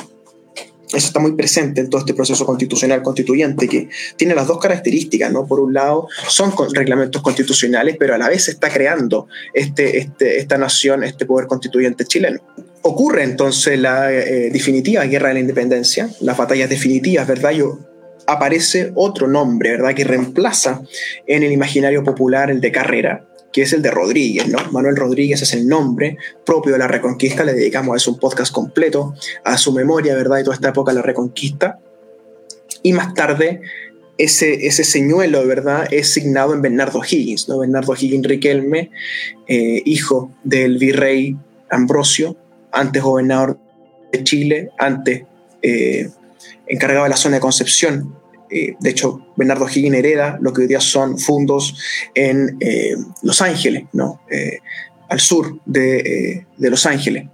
Eso 0.94 1.08
está 1.08 1.20
muy 1.22 1.34
presente 1.34 1.80
en 1.80 1.90
todo 1.90 2.02
este 2.02 2.14
proceso 2.14 2.46
constitucional 2.46 3.02
constituyente, 3.02 3.68
que 3.70 3.88
tiene 4.18 4.36
las 4.36 4.48
dos 4.48 4.60
características, 4.60 5.32
¿no? 5.32 5.48
Por 5.48 5.62
un 5.62 5.74
lado, 5.74 6.08
son 6.28 6.54
reglamentos 6.74 7.22
constitucionales, 7.22 7.96
pero 7.98 8.14
a 8.14 8.18
la 8.18 8.28
vez 8.28 8.46
se 8.46 8.52
está 8.52 8.70
creando 8.70 9.28
este, 9.54 10.00
este, 10.00 10.40
esta 10.40 10.58
nación, 10.58 11.04
este 11.04 11.26
poder 11.26 11.48
constituyente 11.48 12.04
chileno. 12.04 12.42
Ocurre 12.82 13.24
entonces 13.24 13.80
la 13.80 14.12
eh, 14.12 14.50
definitiva 14.52 15.06
guerra 15.06 15.30
de 15.30 15.36
la 15.36 15.40
independencia, 15.40 16.10
las 16.20 16.36
batallas 16.36 16.70
definitivas, 16.70 17.26
¿verdad? 17.26 17.52
Yo, 17.52 17.80
aparece 18.28 18.92
otro 18.96 19.28
nombre, 19.28 19.72
¿verdad? 19.72 19.94
Que 19.94 20.04
reemplaza 20.04 20.82
en 21.28 21.44
el 21.44 21.52
imaginario 21.52 22.04
popular 22.04 22.52
el 22.52 22.62
de 22.62 22.72
carrera, 22.72 23.26
que 23.52 23.64
es 23.64 23.74
el 23.74 23.82
de 23.82 23.92
Rodríguez, 23.92 24.48
¿no? 24.48 24.60
Manuel 24.72 24.96
Rodríguez 24.96 25.42
es 25.42 25.54
el 25.54 25.68
nombre 25.68 26.18
propio 26.46 26.74
de 26.74 26.80
la 26.80 26.88
Reconquista, 26.88 27.44
le 27.44 27.54
dedicamos 27.54 27.94
a 27.94 27.98
eso 27.98 28.12
un 28.12 28.20
podcast 28.20 28.52
completo, 28.52 29.14
a 29.44 29.58
su 29.58 29.74
memoria, 29.74 30.16
¿verdad? 30.16 30.38
De 30.38 30.44
toda 30.44 30.56
esta 30.56 30.70
época 30.70 30.92
de 30.92 30.96
la 30.96 31.02
Reconquista. 31.02 31.80
Y 32.84 32.94
más 32.94 33.14
tarde, 33.14 33.62
ese, 34.18 34.68
ese 34.68 34.84
señuelo, 34.84 35.46
¿verdad? 35.46 35.88
Es 35.92 36.14
signado 36.14 36.54
en 36.54 36.62
Bernardo 36.62 37.02
Higgins, 37.04 37.50
¿no? 37.50 37.60
Bernardo 37.60 37.94
Higgins 37.94 38.28
Riquelme, 38.28 38.92
eh, 39.48 39.82
hijo 39.86 40.32
del 40.44 40.78
virrey 40.78 41.36
Ambrosio, 41.70 42.38
antes 42.72 43.02
gobernador 43.02 43.58
de 44.12 44.24
Chile, 44.24 44.70
antes 44.78 45.24
eh, 45.62 46.10
encargado 46.68 47.04
de 47.04 47.10
la 47.10 47.18
zona 47.18 47.36
de 47.36 47.42
Concepción, 47.42 48.16
eh, 48.52 48.76
de 48.80 48.90
hecho, 48.90 49.28
Bernardo 49.38 49.68
Higgins 49.68 49.96
hereda 49.96 50.38
lo 50.42 50.52
que 50.52 50.62
hoy 50.62 50.68
día 50.68 50.82
son 50.82 51.18
fundos 51.18 51.78
en 52.14 52.58
eh, 52.60 52.96
Los 53.24 53.42
Ángeles, 53.42 53.86
¿no? 53.94 54.22
Eh, 54.30 54.60
al 55.10 55.20
sur 55.20 55.60
de, 55.66 56.46
Los 56.58 56.86
Ángeles. 56.86 57.28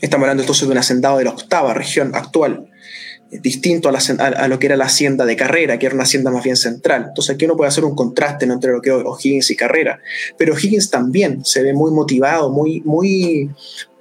Estamos 0.00 0.24
hablando 0.24 0.42
entonces 0.42 0.66
de 0.68 0.72
un 0.72 0.78
hacendado 0.78 1.18
de 1.18 1.24
la 1.24 1.30
octava 1.30 1.72
región 1.72 2.14
actual, 2.14 2.70
distinto 3.30 3.88
a, 3.88 4.48
lo 4.48 4.58
que 4.58 4.66
era 4.66 4.76
la 4.76 4.84
hacienda 4.84 5.24
de 5.24 5.34
Carrera, 5.34 5.78
que 5.78 5.86
era 5.86 5.94
una 5.94 6.04
hacienda 6.04 6.30
más 6.30 6.44
bien 6.44 6.56
central. 6.56 7.06
Entonces 7.08 7.34
aquí 7.34 7.46
uno 7.46 7.56
puede 7.56 7.68
hacer 7.68 7.84
un 7.84 7.94
contraste 7.94 8.44
entre 8.44 8.72
lo 8.72 8.82
que 8.82 8.90
es 8.90 8.96
O'Higgins 8.96 9.50
y 9.50 9.56
Carrera. 9.56 9.98
Pero 10.36 10.54
Higgins 10.58 10.90
también 10.90 11.44
se 11.44 11.62
ve 11.62 11.72
muy 11.72 11.90
motivado, 11.90 12.50
muy, 12.50 12.82
muy, 12.82 13.50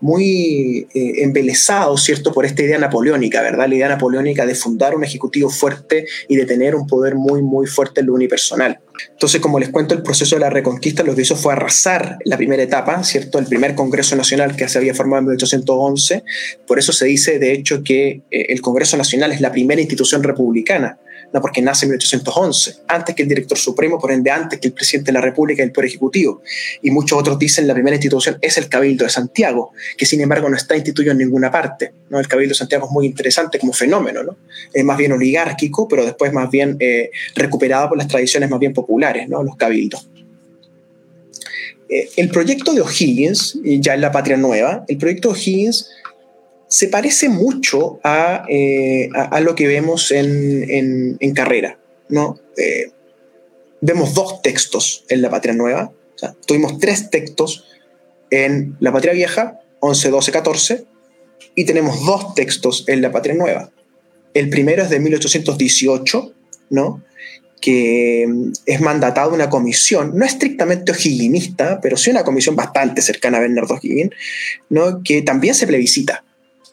muy 0.03 0.85
eh, 0.93 1.23
embelesado, 1.23 1.97
¿cierto?, 1.97 2.33
por 2.33 2.45
esta 2.45 2.61
idea 2.61 2.77
napoleónica, 2.77 3.41
¿verdad? 3.41 3.69
La 3.69 3.75
idea 3.75 3.87
napoleónica 3.87 4.45
de 4.45 4.53
fundar 4.53 4.95
un 4.95 5.05
ejecutivo 5.05 5.49
fuerte 5.49 6.05
y 6.27 6.35
de 6.35 6.45
tener 6.45 6.75
un 6.75 6.85
poder 6.87 7.15
muy, 7.15 7.41
muy 7.41 7.67
fuerte 7.67 8.01
en 8.01 8.07
lo 8.07 8.13
unipersonal. 8.13 8.81
Entonces, 9.11 9.39
como 9.39 9.59
les 9.59 9.69
cuento, 9.69 9.95
el 9.95 10.03
proceso 10.03 10.35
de 10.35 10.41
la 10.41 10.49
reconquista 10.49 11.03
lo 11.03 11.15
que 11.15 11.21
hizo 11.21 11.37
fue 11.37 11.53
arrasar 11.53 12.17
la 12.25 12.35
primera 12.35 12.61
etapa, 12.61 13.01
¿cierto? 13.05 13.39
El 13.39 13.45
primer 13.45 13.75
Congreso 13.75 14.17
Nacional 14.17 14.57
que 14.57 14.67
se 14.67 14.77
había 14.77 14.93
formado 14.93 15.19
en 15.19 15.27
1811. 15.27 16.23
Por 16.67 16.79
eso 16.79 16.91
se 16.91 17.05
dice, 17.05 17.39
de 17.39 17.53
hecho, 17.53 17.81
que 17.81 18.23
eh, 18.29 18.47
el 18.49 18.59
Congreso 18.59 18.97
Nacional 18.97 19.31
es 19.31 19.39
la 19.39 19.53
primera 19.53 19.79
institución 19.79 20.21
republicana 20.21 20.99
no 21.33 21.41
porque 21.41 21.61
nace 21.61 21.85
en 21.85 21.91
1811, 21.91 22.83
antes 22.87 23.15
que 23.15 23.23
el 23.23 23.27
director 23.27 23.57
supremo, 23.57 23.99
por 23.99 24.11
ende 24.11 24.29
antes 24.29 24.59
que 24.59 24.67
el 24.67 24.73
presidente 24.73 25.11
de 25.11 25.13
la 25.13 25.21
República 25.21 25.63
y 25.63 25.65
el 25.65 25.71
Poder 25.71 25.89
Ejecutivo. 25.89 26.43
Y 26.83 26.91
muchos 26.91 27.19
otros 27.19 27.39
dicen 27.39 27.67
la 27.67 27.73
primera 27.73 27.95
institución 27.95 28.37
es 28.39 28.57
el 28.57 28.69
Cabildo 28.69 29.03
de 29.03 29.09
Santiago, 29.09 29.71
que 29.97 30.05
sin 30.05 30.21
embargo 30.21 30.47
no 30.47 30.55
está 30.55 30.77
instituido 30.77 31.11
en 31.11 31.17
ninguna 31.17 31.51
parte. 31.51 31.91
¿no? 32.09 32.19
El 32.19 32.27
Cabildo 32.27 32.51
de 32.51 32.59
Santiago 32.59 32.85
es 32.85 32.91
muy 32.91 33.07
interesante 33.07 33.57
como 33.57 33.73
fenómeno, 33.73 34.23
¿no? 34.23 34.37
es 34.71 34.85
más 34.85 34.95
bien 34.95 35.11
oligárquico, 35.11 35.87
pero 35.87 36.05
después 36.05 36.31
más 36.31 36.51
bien 36.51 36.77
eh, 36.79 37.09
recuperado 37.35 37.89
por 37.89 37.97
las 37.97 38.07
tradiciones 38.07 38.49
más 38.49 38.59
bien 38.59 38.73
populares, 38.73 39.27
¿no? 39.27 39.41
los 39.41 39.55
cabildos. 39.55 40.07
Eh, 41.89 42.09
el 42.17 42.29
proyecto 42.29 42.73
de 42.73 42.81
O'Higgins, 42.81 43.59
ya 43.63 43.95
en 43.95 44.01
la 44.01 44.11
Patria 44.11 44.37
Nueva, 44.37 44.85
el 44.87 44.97
proyecto 44.97 45.29
de 45.29 45.33
O'Higgins 45.33 45.89
se 46.73 46.87
parece 46.87 47.29
mucho 47.29 47.99
a, 48.03 48.45
eh, 48.49 49.07
lo 49.41 49.53
que 49.53 49.67
vemos 49.67 50.11
en, 50.11 51.19
carrera. 51.35 51.77
¿no? 52.09 52.39
Eh, 52.57 52.89
vemos 53.79 54.15
dos 54.15 54.41
textos 54.41 55.05
en 55.07 55.21
la 55.21 55.29
Patria 55.29 55.53
Nueva. 55.53 55.91
tuvimos 56.47 56.79
tres 56.79 57.11
textos 57.11 57.65
en 58.31 58.75
la 58.79 58.91
Patria 58.91 59.13
Vieja, 59.13 59.59
11, 59.81 60.09
12, 60.09 60.31
14, 60.31 60.85
y 61.53 61.65
tenemos 61.65 62.03
dos 62.07 62.33
textos 62.33 62.85
en 62.87 63.03
la 63.03 63.11
Patria 63.11 63.35
Nueva. 63.35 63.69
El 64.33 64.49
primero 64.49 64.81
es 64.81 64.89
de 64.89 64.99
1818, 64.99 66.33
¿no? 66.71 67.03
que 67.61 68.25
mm, 68.27 68.51
es 68.65 68.81
mandatado 68.81 69.31
una 69.31 69.47
comisión, 69.47 70.17
no 70.17 70.25
estrictamente 70.25 70.91
ojiguinista, 70.91 71.79
pero 71.81 71.97
sí 71.97 72.09
una 72.09 72.23
comisión 72.23 72.55
bastante 72.55 73.03
cercana 73.03 73.37
a 73.37 73.41
Bernardo 73.41 73.75
O'Higgins, 73.75 74.09
¿no? 74.69 75.03
que 75.03 75.21
también 75.21 75.53
se 75.53 75.67
plebiscita. 75.67 76.23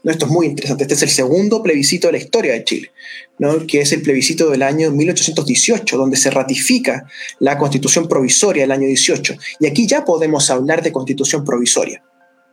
Esto 0.02 0.24
es 0.24 0.32
muy 0.32 0.46
interesante. 0.46 0.84
Este 0.84 0.94
es 0.94 1.02
el 1.02 1.10
segundo 1.10 1.62
plebiscito 1.62 2.08
de 2.08 2.12
la 2.12 2.18
historia 2.18 2.52
de 2.52 2.64
Chile, 2.64 2.90
¿no? 3.38 3.66
que 3.66 3.82
es 3.82 3.92
el 3.92 4.00
plebiscito 4.00 4.48
del 4.48 4.62
año 4.62 4.90
1818, 4.90 5.96
donde 5.96 6.16
se 6.16 6.30
ratifica 6.30 7.06
la 7.38 7.58
constitución 7.58 8.08
provisoria 8.08 8.62
del 8.62 8.72
año 8.72 8.86
18. 8.86 9.34
Y 9.60 9.66
aquí 9.66 9.86
ya 9.86 10.04
podemos 10.04 10.48
hablar 10.50 10.82
de 10.82 10.92
constitución 10.92 11.44
provisoria. 11.44 12.02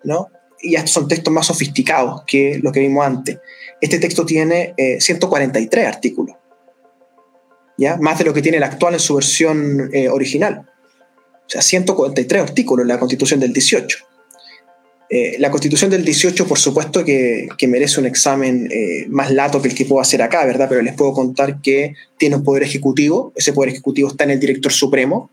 ¿no? 0.04 0.28
Y 0.62 0.76
estos 0.76 0.92
son 0.92 1.08
textos 1.08 1.34
más 1.34 1.48
sofisticados 1.48 2.24
que 2.28 2.60
lo 2.62 2.72
que 2.72 2.82
vimos 2.82 3.06
antes. 3.06 3.38
Este 3.80 4.00
texto 4.00 4.26
tiene 4.26 4.74
143 5.00 5.84
eh, 5.84 5.88
artículos, 5.88 6.36
¿ya? 7.78 7.96
más 7.98 8.20
de 8.20 8.26
lo 8.26 8.34
que 8.34 8.42
tiene 8.42 8.58
el 8.58 8.64
actual 8.64 8.96
en 8.96 9.00
su 9.00 9.16
versión 9.16 9.90
eh, 9.94 10.10
original. 10.10 10.66
O 11.46 11.50
sea, 11.50 11.62
143 11.62 12.42
artículos 12.42 12.84
en 12.84 12.90
la 12.90 13.00
constitución 13.00 13.40
del 13.40 13.54
18. 13.54 14.00
Eh, 15.10 15.38
la 15.40 15.50
constitución 15.52 15.90
del 15.90 16.04
18, 16.04 16.48
por 16.48 16.60
supuesto 16.60 17.06
que, 17.06 17.48
merece 17.68 18.00
un 18.00 18.06
examen 18.06 18.70
eh, 18.72 19.06
más 19.08 19.32
lato 19.32 19.62
que 19.62 19.70
el 19.70 19.76
que 19.76 19.86
puedo 19.86 20.02
hacer 20.02 20.22
acá, 20.22 20.46
¿verdad? 20.46 20.68
Pero 20.68 20.82
les 20.82 20.96
puedo 20.96 21.14
contar 21.14 21.62
que 21.62 21.96
tiene 22.18 22.36
un 22.36 22.44
poder 22.44 22.64
ejecutivo, 22.64 23.32
ese 23.36 23.54
poder 23.54 23.72
ejecutivo 23.72 24.10
está 24.10 24.26
en 24.26 24.32
el 24.32 24.40
director 24.40 24.72
supremo, 24.72 25.30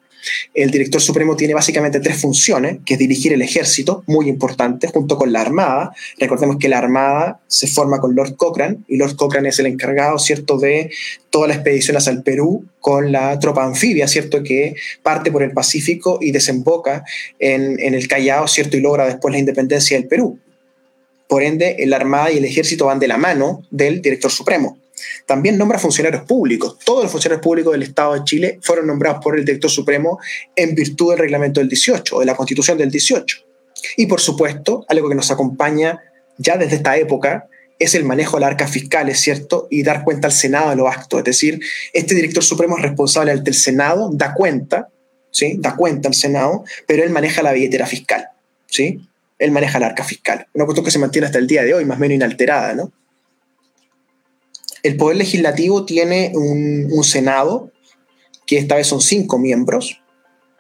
el 0.55 0.71
director 0.71 1.01
supremo 1.01 1.37
tiene 1.37 1.55
básicamente 1.55 2.01
tres 2.01 2.21
funciones, 2.21 2.79
que 2.85 2.95
es 2.95 2.99
dirigir 2.99 3.33
el 3.33 3.43
ejército, 3.43 4.05
muy 4.07 4.29
importante, 4.29 4.89
junto 4.89 5.17
con 5.17 5.33
la 5.33 5.41
Armada. 5.41 5.95
Recordemos 6.19 6.57
que 6.59 6.69
la 6.69 6.79
Armada 6.79 7.41
se 7.47 7.67
forma 7.67 8.01
con 8.01 8.15
Lord 8.15 8.37
Cochrane 8.37 8.79
y 8.89 8.97
Lord 8.97 9.17
Cochrane 9.17 9.49
es 9.49 9.59
el 9.59 9.67
encargado, 9.67 10.19
¿cierto?, 10.19 10.59
de 10.59 10.91
todas 11.31 11.49
las 11.49 11.57
expediciones 11.59 12.07
al 12.09 12.23
Perú 12.23 12.65
con 12.81 13.13
la 13.13 13.39
tropa 13.39 13.65
anfibia, 13.65 14.09
¿cierto?, 14.09 14.43
que 14.43 14.77
parte 15.03 15.33
por 15.33 15.43
el 15.43 15.53
Pacífico 15.53 16.19
y 16.21 16.31
desemboca 16.31 17.05
en, 17.39 17.81
en 17.81 17.95
el 17.95 18.09
Callao, 18.09 18.49
¿cierto?, 18.49 18.77
y 18.77 18.81
logra 18.81 19.07
después 19.07 19.33
la 19.33 19.39
independencia 19.39 19.97
del 19.97 20.07
Perú. 20.09 20.39
Por 21.27 21.43
ende, 21.43 21.77
la 21.87 21.97
Armada 21.97 22.31
y 22.31 22.39
el 22.39 22.45
Ejército 22.45 22.87
van 22.87 22.99
de 22.99 23.09
la 23.09 23.17
mano 23.17 23.63
del 23.71 24.03
director 24.03 24.31
supremo. 24.31 24.79
También 25.27 25.59
nombra 25.59 25.79
funcionarios 25.79 26.23
públicos. 26.25 26.79
Todos 26.85 27.05
los 27.05 27.13
funcionarios 27.13 27.43
públicos 27.43 27.73
del 27.73 27.83
Estado 27.83 28.15
de 28.15 28.25
Chile 28.25 28.59
fueron 28.63 28.87
nombrados 28.87 29.23
por 29.23 29.39
el 29.39 29.45
director 29.45 29.71
supremo 29.71 30.19
en 30.55 30.75
virtud 30.75 31.11
del 31.11 31.19
reglamento 31.19 31.61
del 31.61 31.69
18 31.69 32.17
o 32.17 32.21
de 32.21 32.27
la 32.27 32.37
constitución 32.37 32.79
del 32.79 32.91
18. 32.91 33.39
Y 33.97 34.07
por 34.07 34.21
supuesto, 34.21 34.85
algo 34.89 35.09
que 35.09 35.15
nos 35.15 35.31
acompaña 35.31 36.01
ya 36.39 36.57
desde 36.57 36.77
esta 36.77 36.97
época 36.97 37.49
es 37.79 37.95
el 37.95 38.05
manejo 38.05 38.37
de 38.37 38.43
las 38.43 38.51
arcas 38.51 38.71
fiscales, 38.71 39.21
¿cierto? 39.21 39.67
Y 39.71 39.83
dar 39.83 40.05
cuenta 40.05 40.29
al 40.29 40.33
Senado 40.33 40.71
de 40.71 40.77
los 40.77 40.89
actos. 40.89 41.19
Es 41.21 41.25
decir, 41.25 41.61
este 41.93 42.15
director 42.15 42.43
supremo 42.43 42.77
es 42.77 42.83
responsable 42.83 43.33
ante 43.33 43.51
el 43.51 43.57
Senado, 43.57 44.11
da 44.13 44.33
cuenta, 44.33 44.89
¿sí? 45.31 45.57
Da 45.59 45.75
cuenta 45.75 46.09
al 46.09 46.15
Senado, 46.15 46.65
pero 46.87 47.03
él 47.03 47.11
maneja 47.11 47.43
la 47.43 47.53
billetera 47.53 47.87
fiscal, 47.87 48.29
¿sí? 48.67 49.01
Él 49.39 49.51
maneja 49.51 49.79
la 49.79 49.87
arca 49.87 50.05
fiscal. 50.05 50.47
Una 50.55 50.65
cuestión 50.65 50.85
que 50.85 50.93
se 50.93 50.99
mantiene 50.99 51.27
hasta 51.27 51.39
el 51.39 51.47
día 51.47 51.65
de 51.65 51.75
hoy, 51.75 51.85
más 51.85 51.97
o 51.97 52.01
menos 52.01 52.15
inalterada, 52.15 52.75
¿no? 52.75 52.93
El 54.85 54.99
Poder 54.99 55.17
Legislativo 55.17 55.87
tiene 55.87 56.31
un, 56.35 57.03
Senado, 57.03 57.73
que 58.47 58.59
esta 58.59 58.77
vez 58.77 58.87
son 58.87 59.01
cinco 59.01 59.39
miembros, 59.39 60.03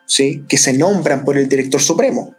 ¿sí? 0.07 0.43
que 0.49 0.57
se 0.57 0.73
nombran 0.73 1.27
por 1.27 1.37
el 1.37 1.47
director 1.47 1.81
supremo. 1.81 2.35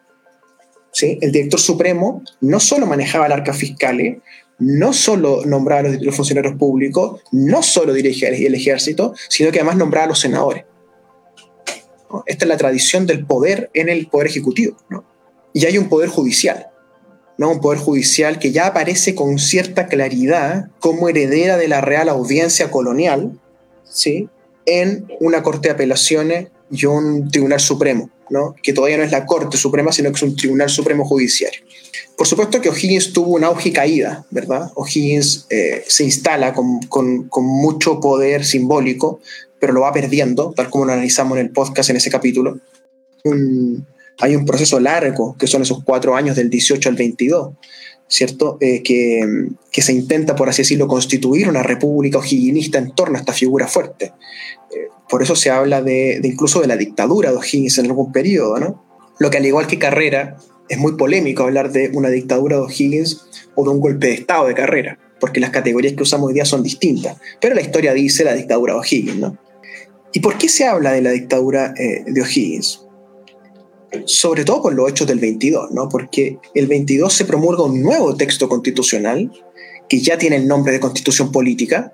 ¿sí? 0.91 1.19
El 1.21 1.31
director 1.31 1.59
supremo 1.59 2.23
no 2.41 2.59
solo 2.59 2.87
manejaba 2.87 3.27
el 3.27 3.33
arca 3.33 3.53
fiscal, 3.53 4.21
no 4.57 4.93
solo 4.93 5.45
nombraba 5.45 5.87
a 5.87 5.93
los, 5.93 6.15
funcionarios 6.15 6.55
públicos, 6.55 7.21
no 7.31 7.61
solo 7.61 7.93
dirigía 7.93 8.29
el 8.29 8.55
ejército, 8.55 9.13
sino 9.29 9.51
que 9.51 9.59
además 9.59 9.77
nombraba 9.77 10.05
a 10.05 10.09
los 10.09 10.19
senadores. 10.19 10.65
Esta 12.25 12.45
es 12.45 12.49
la 12.49 12.57
tradición 12.57 13.05
del 13.05 13.27
poder 13.27 13.69
en 13.75 13.89
el 13.89 14.07
poder 14.07 14.27
ejecutivo. 14.27 14.75
Y 15.53 15.65
hay 15.65 15.77
un 15.77 15.87
poder 15.87 16.09
judicial. 16.09 16.67
¿No? 17.37 17.51
un 17.51 17.59
poder 17.59 17.79
judicial 17.79 18.39
que 18.39 18.51
ya 18.51 18.67
aparece 18.67 19.15
con 19.15 19.39
cierta 19.39 19.87
claridad 19.87 20.69
como 20.79 21.09
heredera 21.09 21.57
de 21.57 21.67
la 21.67 21.81
Real 21.81 22.09
Audiencia 22.09 22.71
Colonial, 22.71 23.39
¿sí? 23.83 24.29
en 24.65 25.07
una 25.19 25.43
Corte 25.43 25.67
de 25.67 25.73
Apelaciones 25.73 26.47
y 26.71 26.85
un 26.85 27.29
Tribunal 27.29 27.59
Supremo, 27.59 28.09
¿no? 28.29 28.55
que 28.61 28.73
todavía 28.73 28.97
no 28.97 29.03
es 29.03 29.11
la 29.11 29.25
Corte 29.25 29.57
Suprema, 29.57 29.91
sino 29.91 30.09
que 30.09 30.15
es 30.15 30.23
un 30.23 30.35
Tribunal 30.35 30.69
Supremo 30.69 31.05
Judiciario. 31.05 31.61
Por 32.17 32.27
supuesto 32.27 32.61
que 32.61 32.69
O'Higgins 32.69 33.11
tuvo 33.11 33.33
un 33.33 33.43
auge 33.43 33.69
y 33.69 33.73
caída, 33.73 34.25
¿verdad? 34.31 34.71
O'Higgins 34.75 35.47
eh, 35.49 35.83
se 35.85 36.05
instala 36.05 36.53
con, 36.53 36.79
con, 36.83 37.27
con, 37.27 37.43
mucho 37.43 37.99
poder 37.99 38.45
simbólico, 38.45 39.19
pero 39.59 39.73
lo 39.73 39.81
va 39.81 39.91
perdiendo, 39.91 40.53
tal 40.55 40.69
como 40.69 40.85
lo 40.85 40.93
analizamos 40.93 41.37
en 41.37 41.47
el 41.47 41.51
podcast 41.51 41.89
en 41.89 41.97
ese 41.97 42.09
capítulo. 42.09 42.57
Un, 43.25 43.85
hay 44.19 44.35
un 44.35 44.45
proceso 44.45 44.79
largo, 44.79 45.35
que 45.37 45.47
son 45.47 45.61
esos 45.61 45.83
cuatro 45.83 46.15
años 46.15 46.35
del 46.35 46.49
18 46.49 46.89
al 46.89 46.95
22, 46.95 47.53
¿cierto? 48.07 48.57
Eh, 48.61 48.81
que, 48.83 49.47
que, 49.71 49.81
se 49.81 49.93
intenta, 49.93 50.35
por 50.35 50.49
así 50.49 50.61
decirlo, 50.61 50.87
constituir 50.87 51.49
una 51.49 51.63
república 51.63 52.19
o'higginista 52.19 52.77
en 52.77 52.91
torno 52.91 53.17
a 53.17 53.19
esta 53.19 53.33
figura 53.33 53.67
fuerte. 53.67 54.13
Eh, 54.75 54.87
por 55.09 55.21
eso 55.21 55.35
se 55.35 55.49
habla 55.49 55.81
de, 55.81 56.19
incluso 56.23 56.61
de 56.61 56.67
la 56.67 56.77
dictadura 56.77 57.31
de 57.31 57.37
O'Higgins 57.37 57.77
en 57.77 57.87
algún 57.87 58.11
periodo, 58.11 58.59
¿no? 58.59 58.83
Lo 59.19 59.29
que 59.29 59.37
al 59.37 59.45
igual 59.45 59.67
que 59.67 59.79
Carrera, 59.79 60.37
es 60.67 60.77
muy 60.77 60.93
polémico 60.93 61.43
hablar 61.43 61.71
de 61.71 61.91
una 61.93 62.09
dictadura 62.09 62.57
de 62.57 62.63
O'Higgins 62.63 63.25
o 63.55 63.63
de 63.63 63.69
un 63.69 63.79
golpe 63.79 64.07
de 64.07 64.13
Estado 64.13 64.47
de 64.47 64.55
Carrera, 64.55 64.97
porque 65.19 65.39
las 65.39 65.51
categorías 65.51 65.93
que 65.93 66.03
usamos 66.03 66.27
hoy 66.27 66.33
día 66.33 66.45
son 66.45 66.63
distintas. 66.63 67.17
Pero 67.39 67.55
la 67.55 67.61
historia 67.61 67.93
dice 67.93 68.23
la 68.23 68.33
dictadura 68.33 68.73
de 68.73 68.79
O'Higgins, 68.79 69.17
¿no? 69.17 69.37
¿Y 70.11 70.21
por 70.21 70.37
qué 70.37 70.47
se 70.49 70.65
habla 70.65 70.93
de 70.93 71.01
la 71.01 71.11
dictadura 71.11 71.73
eh, 71.77 72.03
de 72.07 72.21
O'Higgins? 72.21 72.84
Sobre 74.05 74.43
todo 74.43 74.61
por 74.63 74.73
los 74.73 74.89
hechos 74.89 75.07
del 75.07 75.19
22, 75.19 75.71
¿no? 75.71 75.89
porque 75.89 76.37
el 76.53 76.67
22 76.67 77.13
se 77.13 77.25
promulga 77.25 77.63
un 77.63 77.81
nuevo 77.81 78.15
texto 78.15 78.49
constitucional 78.49 79.31
que 79.87 79.99
ya 79.99 80.17
tiene 80.17 80.37
el 80.37 80.47
nombre 80.47 80.73
de 80.73 80.79
constitución 80.79 81.31
política, 81.31 81.93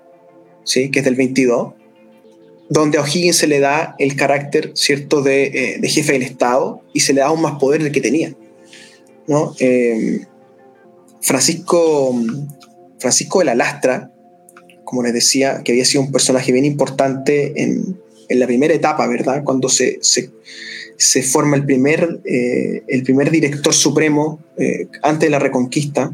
¿sí? 0.64 0.90
que 0.90 1.00
es 1.00 1.04
del 1.04 1.14
22, 1.14 1.74
donde 2.68 2.98
a 2.98 3.02
O'Higgins 3.02 3.36
se 3.36 3.46
le 3.46 3.60
da 3.60 3.94
el 3.98 4.16
carácter 4.16 4.72
cierto 4.74 5.22
de, 5.22 5.78
eh, 5.82 5.88
jefe 5.88 6.12
del 6.12 6.22
Estado 6.22 6.82
y 6.92 7.00
se 7.00 7.12
le 7.12 7.20
da 7.20 7.26
aún 7.26 7.42
más 7.42 7.58
poder 7.58 7.82
del 7.82 7.92
que 7.92 8.00
tenía. 8.00 8.34
¿no? 9.26 9.54
Eh, 9.58 10.20
Francisco, 11.20 12.14
Francisco 12.98 13.40
de 13.40 13.44
la 13.44 13.54
Lastra, 13.54 14.10
como 14.84 15.02
les 15.02 15.12
decía, 15.12 15.62
que 15.64 15.72
había 15.72 15.84
sido 15.84 16.02
un 16.02 16.12
personaje 16.12 16.52
bien 16.52 16.64
importante 16.64 17.52
en, 17.62 17.98
en 18.28 18.40
la 18.40 18.46
primera 18.46 18.74
etapa, 18.74 19.06
¿verdad? 19.06 19.42
Cuando 19.44 19.68
se 19.68 20.00
se 20.96 21.22
forma 21.22 21.56
el 21.56 21.64
primer, 21.64 22.20
eh, 22.24 22.82
el 22.88 23.02
primer 23.02 23.30
director 23.30 23.74
supremo 23.74 24.40
eh, 24.56 24.88
antes 25.02 25.26
de 25.26 25.30
la 25.30 25.38
Reconquista, 25.38 26.12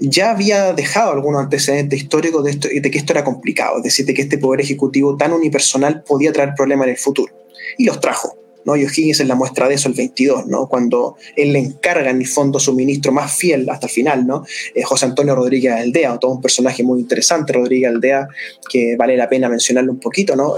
ya 0.00 0.30
había 0.30 0.72
dejado 0.72 1.12
algunos 1.12 1.42
antecedentes 1.42 2.02
históricos 2.02 2.44
de, 2.44 2.50
esto, 2.50 2.68
de 2.68 2.90
que 2.90 2.98
esto 2.98 3.12
era 3.12 3.24
complicado, 3.24 3.78
es 3.78 3.84
decir, 3.84 4.06
de 4.06 4.14
que 4.14 4.22
este 4.22 4.38
poder 4.38 4.60
ejecutivo 4.60 5.16
tan 5.16 5.32
unipersonal 5.32 6.02
podía 6.02 6.32
traer 6.32 6.54
problemas 6.56 6.86
en 6.86 6.92
el 6.92 6.98
futuro. 6.98 7.32
Y 7.78 7.84
los 7.84 8.00
trajo. 8.00 8.36
¿no? 8.64 8.76
Y 8.76 8.84
O'Higgins 8.84 9.20
es 9.20 9.28
la 9.28 9.34
muestra 9.34 9.68
de 9.68 9.74
eso 9.74 9.88
el 9.88 9.94
22, 9.94 10.46
¿no? 10.46 10.68
cuando 10.68 11.16
él 11.36 11.52
le 11.52 11.58
encarga 11.58 12.10
en 12.10 12.20
el 12.20 12.26
fondo 12.26 12.58
su 12.58 12.72
ministro 12.72 13.12
más 13.12 13.34
fiel 13.34 13.68
hasta 13.68 13.86
el 13.86 13.92
final, 13.92 14.26
¿no? 14.26 14.44
Eh, 14.74 14.82
José 14.82 15.04
Antonio 15.04 15.34
Rodríguez 15.34 15.72
Aldea, 15.74 16.18
todo 16.18 16.32
un 16.32 16.40
personaje 16.40 16.82
muy 16.82 17.00
interesante, 17.00 17.52
Rodríguez 17.52 17.90
Aldea, 17.90 18.26
que 18.70 18.96
vale 18.96 19.18
la 19.18 19.28
pena 19.28 19.50
mencionarlo 19.50 19.92
un 19.92 20.00
poquito. 20.00 20.34
¿no? 20.34 20.54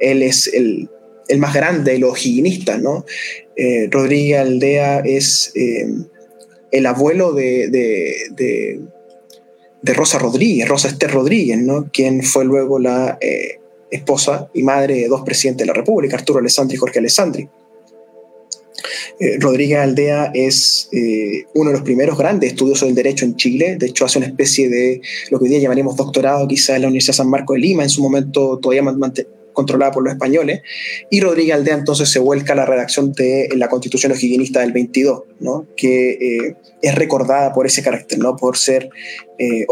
él 0.00 0.22
es 0.22 0.52
el, 0.52 0.88
el 1.30 1.38
más 1.38 1.54
grande 1.54 1.92
de 1.92 1.98
los 1.98 2.26
higienistas, 2.26 2.80
¿no? 2.82 3.06
Eh, 3.56 3.88
Rodríguez 3.88 4.40
Aldea 4.40 4.98
es 5.00 5.52
eh, 5.54 5.86
el 6.72 6.86
abuelo 6.86 7.32
de, 7.32 7.68
de, 7.70 8.80
Rosa 9.94 10.18
Rodríguez, 10.18 10.68
Rosa 10.68 10.88
Esther 10.88 11.12
Rodríguez, 11.12 11.58
¿no? 11.58 11.88
Quien 11.92 12.22
fue 12.22 12.44
luego 12.44 12.78
la 12.78 13.16
eh, 13.20 13.60
esposa 13.90 14.50
y 14.54 14.62
madre 14.62 14.96
de 14.96 15.08
dos 15.08 15.22
presidentes 15.22 15.66
de 15.66 15.72
la 15.72 15.74
República, 15.74 16.16
Arturo 16.16 16.40
Alessandri 16.40 16.76
y 16.76 16.78
Jorge 16.78 16.98
Alessandri. 16.98 17.48
Rodríguez 19.38 19.78
Aldea 19.78 20.30
es 20.32 20.88
uno 21.52 21.70
de 21.70 21.76
los 21.76 21.82
primeros 21.82 22.16
grandes 22.16 22.52
estudiosos 22.52 22.88
del 22.88 22.94
derecho 22.94 23.26
en 23.26 23.36
Chile. 23.36 23.76
De 23.78 23.86
hecho, 23.86 24.06
hace 24.06 24.18
una 24.18 24.28
especie 24.28 24.70
de 24.70 25.02
lo 25.30 25.38
que 25.38 25.44
hoy 25.44 25.50
día 25.50 25.58
llamaríamos 25.58 25.94
doctorado, 25.94 26.48
quizás 26.48 26.76
en 26.76 26.82
la 26.82 26.88
Universidad 26.88 27.16
San 27.16 27.28
Marcos 27.28 27.56
de 27.56 27.60
Lima. 27.60 27.82
En 27.82 27.90
su 27.90 28.02
momento 28.02 28.58
todavía 28.58 28.82
controlada 29.60 29.92
por 29.92 30.02
los 30.02 30.12
españoles, 30.12 30.62
y 31.10 31.20
Rodríguez 31.20 31.54
Aldea 31.54 31.74
entonces 31.74 32.08
se 32.08 32.18
vuelca 32.18 32.54
a 32.54 32.56
la 32.56 32.66
redacción 32.66 33.12
de 33.12 33.48
la 33.56 33.68
Constitución 33.68 34.12
O'Higginista 34.12 34.60
del 34.60 34.72
22, 34.72 35.22
¿no? 35.40 35.66
que 35.76 36.10
eh, 36.10 36.56
es 36.82 36.94
recordada 36.94 37.52
por 37.52 37.66
ese 37.66 37.82
carácter, 37.82 38.18
¿no? 38.18 38.36
por 38.36 38.56
ser 38.56 38.90
eh. 39.38 39.66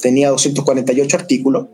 Tenía 0.00 0.30
248 0.30 1.16
artículos, 1.16 1.66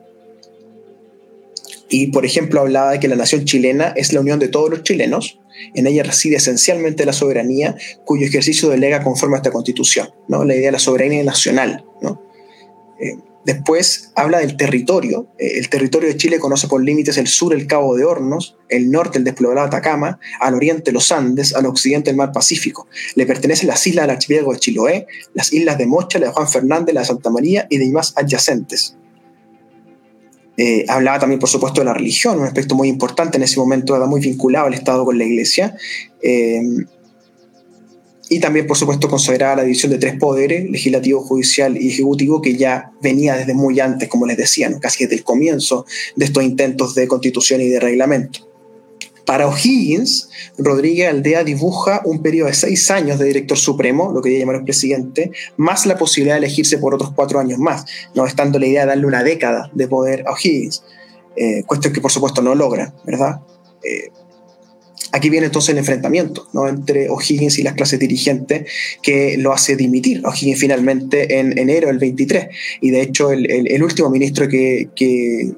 y 1.88 2.08
por 2.08 2.26
ejemplo 2.26 2.60
hablaba 2.60 2.92
de 2.92 3.00
que 3.00 3.08
la 3.08 3.16
nación 3.16 3.44
chilena 3.44 3.94
es 3.96 4.12
la 4.12 4.20
unión 4.20 4.38
de 4.38 4.48
todos 4.48 4.68
los 4.70 4.82
chilenos, 4.82 5.38
en 5.74 5.86
ella 5.86 6.02
reside 6.02 6.36
esencialmente 6.36 7.04
la 7.04 7.12
soberanía, 7.12 7.76
cuyo 8.04 8.26
ejercicio 8.26 8.68
delega 8.68 9.02
conforme 9.02 9.36
a 9.36 9.38
esta 9.38 9.50
constitución, 9.50 10.10
¿no? 10.28 10.44
la 10.44 10.54
idea 10.54 10.66
de 10.66 10.72
la 10.72 10.78
soberanía 10.78 11.24
nacional. 11.24 11.84
¿no? 12.00 12.22
Eh, 13.00 13.16
Después 13.48 14.12
habla 14.14 14.40
del 14.40 14.58
territorio. 14.58 15.26
Eh, 15.38 15.52
el 15.56 15.70
territorio 15.70 16.10
de 16.10 16.18
Chile 16.18 16.38
conoce 16.38 16.68
por 16.68 16.84
límites 16.84 17.16
el 17.16 17.26
sur 17.26 17.54
el 17.54 17.66
Cabo 17.66 17.96
de 17.96 18.04
Hornos, 18.04 18.58
el 18.68 18.90
norte 18.90 19.16
el 19.16 19.24
despoblado 19.24 19.66
Atacama, 19.66 20.20
al 20.38 20.52
oriente 20.52 20.92
los 20.92 21.10
Andes, 21.10 21.54
al 21.54 21.64
occidente 21.64 22.10
el 22.10 22.16
mar 22.16 22.30
Pacífico. 22.30 22.88
Le 23.14 23.24
pertenecen 23.24 23.68
las 23.68 23.86
islas 23.86 24.02
del 24.02 24.16
archipiélago 24.16 24.52
de 24.52 24.58
Chiloé, 24.58 25.06
las 25.32 25.50
islas 25.50 25.78
de 25.78 25.86
Mocha, 25.86 26.18
la 26.18 26.26
de 26.26 26.32
Juan 26.32 26.46
Fernández, 26.46 26.94
la 26.94 27.00
de 27.00 27.06
Santa 27.06 27.30
María 27.30 27.66
y 27.70 27.78
demás 27.78 28.12
adyacentes. 28.16 28.98
Eh, 30.58 30.84
hablaba 30.86 31.18
también, 31.18 31.40
por 31.40 31.48
supuesto, 31.48 31.80
de 31.80 31.86
la 31.86 31.94
religión, 31.94 32.38
un 32.40 32.44
aspecto 32.44 32.74
muy 32.74 32.88
importante 32.88 33.38
en 33.38 33.44
ese 33.44 33.58
momento, 33.58 33.96
era 33.96 34.04
muy 34.04 34.20
vinculado 34.20 34.66
al 34.66 34.74
Estado 34.74 35.06
con 35.06 35.16
la 35.16 35.24
Iglesia. 35.24 35.74
Eh, 36.20 36.60
y 38.30 38.40
también, 38.40 38.66
por 38.66 38.76
supuesto, 38.76 39.08
consideraba 39.08 39.56
la 39.56 39.62
división 39.62 39.90
de 39.90 39.98
tres 39.98 40.16
poderes, 40.18 40.70
legislativo, 40.70 41.22
judicial 41.22 41.80
y 41.80 41.88
ejecutivo, 41.88 42.42
que 42.42 42.56
ya 42.56 42.92
venía 43.00 43.36
desde 43.36 43.54
muy 43.54 43.80
antes, 43.80 44.08
como 44.08 44.26
les 44.26 44.36
decía, 44.36 44.70
casi 44.80 45.04
desde 45.04 45.16
el 45.16 45.24
comienzo 45.24 45.86
de 46.14 46.26
estos 46.26 46.42
intentos 46.42 46.94
de 46.94 47.08
constitución 47.08 47.60
y 47.62 47.68
de 47.68 47.80
reglamento. 47.80 48.40
Para 49.24 49.46
O'Higgins, 49.46 50.30
Rodríguez 50.56 51.08
Aldea 51.08 51.44
dibuja 51.44 52.00
un 52.04 52.22
periodo 52.22 52.48
de 52.48 52.54
seis 52.54 52.90
años 52.90 53.18
de 53.18 53.26
director 53.26 53.58
supremo, 53.58 54.10
lo 54.12 54.22
que 54.22 54.38
llamar 54.38 54.56
el 54.56 54.64
presidente, 54.64 55.32
más 55.56 55.84
la 55.84 55.98
posibilidad 55.98 56.34
de 56.34 56.46
elegirse 56.46 56.78
por 56.78 56.94
otros 56.94 57.12
cuatro 57.14 57.38
años 57.38 57.58
más, 57.58 57.84
no 58.14 58.26
estando 58.26 58.58
la 58.58 58.66
idea 58.66 58.82
de 58.82 58.88
darle 58.88 59.06
una 59.06 59.22
década 59.22 59.70
de 59.74 59.86
poder 59.86 60.24
a 60.26 60.32
O'Higgins, 60.32 60.82
eh, 61.36 61.62
cuestión 61.66 61.92
que 61.92 62.00
por 62.00 62.10
supuesto 62.10 62.40
no 62.40 62.54
logra, 62.54 62.94
¿verdad? 63.04 63.40
Eh, 63.82 64.10
Aquí 65.12 65.30
viene 65.30 65.46
entonces 65.46 65.70
el 65.70 65.78
enfrentamiento 65.78 66.48
¿no? 66.52 66.68
entre 66.68 67.08
O'Higgins 67.08 67.58
y 67.58 67.62
las 67.62 67.74
clases 67.74 67.98
dirigentes 67.98 68.70
que 69.02 69.36
lo 69.38 69.52
hace 69.52 69.76
dimitir. 69.76 70.22
O'Higgins 70.24 70.60
finalmente 70.60 71.38
en 71.38 71.56
enero 71.58 71.88
del 71.88 71.98
23. 71.98 72.48
Y 72.80 72.90
de 72.90 73.02
hecho 73.02 73.30
el, 73.32 73.82
último 73.82 74.10
ministro 74.10 74.48
que, 74.48 74.90
que, 74.94 75.52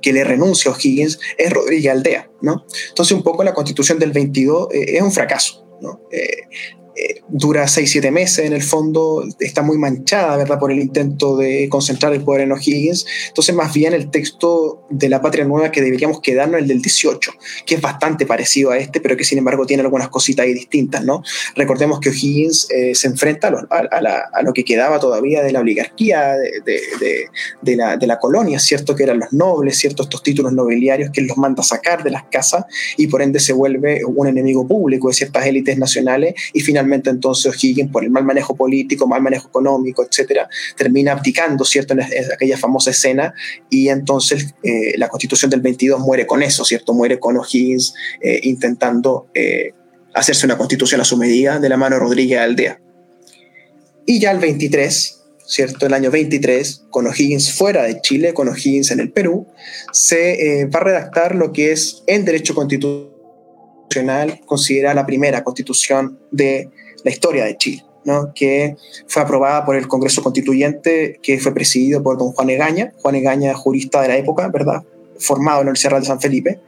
que, 0.00 0.12
le 0.12 0.24
renuncia 0.24 0.70
a 0.70 0.74
O'Higgins 0.74 1.18
es 1.38 1.52
Rodríguez 1.52 1.92
Aldea. 1.92 2.30
¿no? 2.40 2.64
Entonces 2.88 3.16
un 3.16 3.22
poco 3.22 3.44
la 3.44 3.54
constitución 3.54 3.98
del 3.98 4.12
22 4.12 4.68
eh, 4.72 4.96
es 4.96 5.02
un 5.02 5.12
fracaso. 5.12 5.64
¿no? 5.80 6.00
Eh, 6.10 6.48
eh, 6.94 7.22
dura 7.28 7.64
6-7 7.64 8.10
meses 8.10 8.44
en 8.44 8.52
el 8.52 8.62
fondo, 8.62 9.24
está 9.40 9.62
muy 9.62 9.78
manchada, 9.78 10.36
¿verdad?, 10.36 10.58
por 10.58 10.70
el 10.70 10.78
intento 10.78 11.36
de 11.36 11.68
concentrar 11.70 12.12
el 12.12 12.22
poder 12.22 12.42
en 12.42 12.52
O'Higgins. 12.52 13.06
Entonces, 13.28 13.54
más 13.54 13.72
bien 13.72 13.94
el 13.94 14.10
texto 14.10 14.86
de 14.90 15.08
la 15.08 15.22
Patria 15.22 15.44
Nueva 15.44 15.70
que 15.70 15.80
deberíamos 15.80 16.20
quedarnos 16.20 16.60
el 16.60 16.68
del 16.68 16.82
18, 16.82 17.32
que 17.64 17.76
es 17.76 17.80
bastante 17.80 18.26
parecido 18.26 18.70
a 18.70 18.78
este, 18.78 19.00
pero 19.00 19.16
que 19.16 19.24
sin 19.24 19.38
embargo 19.38 19.64
tiene 19.64 19.82
algunas 19.82 20.10
cositas 20.10 20.44
ahí 20.44 20.52
distintas, 20.52 21.04
¿no? 21.04 21.22
Recordemos 21.56 22.00
que 22.00 22.10
O'Higgins 22.10 22.68
eh, 22.70 22.94
se 22.94 23.08
enfrenta 23.08 23.48
a, 23.48 24.42
lo 24.42 24.52
que 24.52 24.64
quedaba 24.64 25.00
todavía 25.00 25.42
de 25.42 25.52
la 25.52 25.60
oligarquía, 25.60 26.34
de, 26.36 27.76
la, 27.76 27.96
de 27.96 28.06
la 28.06 28.18
colonia, 28.18 28.58
¿cierto?, 28.58 28.94
que 28.94 29.04
eran 29.04 29.18
los 29.18 29.32
nobles, 29.32 29.78
¿cierto?, 29.78 30.02
estos 30.02 30.22
títulos 30.22 30.52
nobiliarios 30.52 31.10
que 31.10 31.22
él 31.22 31.26
los 31.26 31.38
manda 31.38 31.62
a 31.62 31.64
sacar 31.64 32.02
de 32.02 32.10
las 32.10 32.24
casas 32.24 32.64
y 32.98 33.06
por 33.06 33.22
ende 33.22 33.40
se 33.40 33.52
vuelve 33.52 34.04
un 34.04 34.26
enemigo 34.26 34.66
público 34.66 35.08
de 35.08 35.14
ciertas 35.14 35.46
élites 35.46 35.78
nacionales 35.78 36.34
y 36.52 36.60
finalmente 36.60 36.81
entonces 37.10 37.46
O'Higgins, 37.46 37.90
por 37.90 38.04
el 38.04 38.10
mal 38.10 38.24
manejo 38.24 38.54
político, 38.54 39.06
mal 39.06 39.22
manejo 39.22 39.48
económico, 39.48 40.04
etcétera, 40.04 40.48
termina 40.76 41.12
abdicando, 41.12 41.64
¿cierto?, 41.64 41.94
en, 41.94 42.00
aquella 42.00 42.56
famosa 42.56 42.90
escena 42.90 43.34
y 43.70 43.88
entonces 43.88 44.54
eh, 44.62 44.96
la 44.98 45.08
constitución 45.08 45.50
del 45.50 45.60
22 45.60 46.00
muere 46.00 46.26
con 46.26 46.42
eso, 46.42 46.64
¿cierto?, 46.64 46.94
muere 46.94 47.18
con 47.18 47.36
O'Higgins 47.36 47.94
eh, 48.20 48.40
intentando 48.44 49.28
eh, 49.34 49.72
hacerse 50.14 50.46
una 50.46 50.58
constitución 50.58 51.00
a 51.00 51.04
su 51.04 51.16
medida 51.16 51.58
de 51.58 51.68
la 51.68 51.76
mano 51.76 51.96
de 51.96 52.00
Rodríguez 52.00 52.40
Aldea. 52.40 52.80
Y 54.04 54.20
ya 54.20 54.32
el 54.32 54.38
23, 54.38 55.20
¿cierto? 55.46 55.86
El 55.86 55.94
año 55.94 56.10
23, 56.10 56.86
con 56.90 57.06
O'Higgins 57.06 57.52
fuera 57.52 57.84
de 57.84 58.00
Chile, 58.00 58.34
con 58.34 58.48
O'Higgins 58.48 58.90
en 58.90 59.00
el 59.00 59.12
Perú, 59.12 59.46
se 59.92 60.68
va 60.74 60.80
a 60.80 60.84
redactar 60.84 61.36
lo 61.36 61.52
que 61.52 61.72
es 61.72 62.02
en 62.06 62.24
derecho 62.24 62.54
constitucional 62.54 63.11
considera 64.46 64.94
la 64.94 65.06
primera 65.06 65.44
constitución 65.44 66.18
de 66.30 66.70
la 67.04 67.10
historia 67.10 67.44
de 67.44 67.56
Chile, 67.56 67.84
¿no? 68.04 68.32
que 68.34 68.76
fue 69.06 69.22
aprobada 69.22 69.64
por 69.64 69.76
el 69.76 69.88
Congreso 69.88 70.22
Constituyente, 70.22 71.18
que 71.22 71.38
fue 71.38 71.52
presidido 71.52 72.02
por 72.02 72.18
don 72.18 72.32
Juan 72.32 72.50
Egaña, 72.50 72.92
Juan 73.00 73.14
Egaña, 73.16 73.54
jurista 73.54 74.02
de 74.02 74.08
la 74.08 74.16
época, 74.16 74.48
¿verdad? 74.48 74.82
formado 75.18 75.60
en 75.60 75.66
la 75.66 75.70
Universidad 75.70 76.00
de 76.00 76.06
San 76.06 76.20
Felipe, 76.20 76.60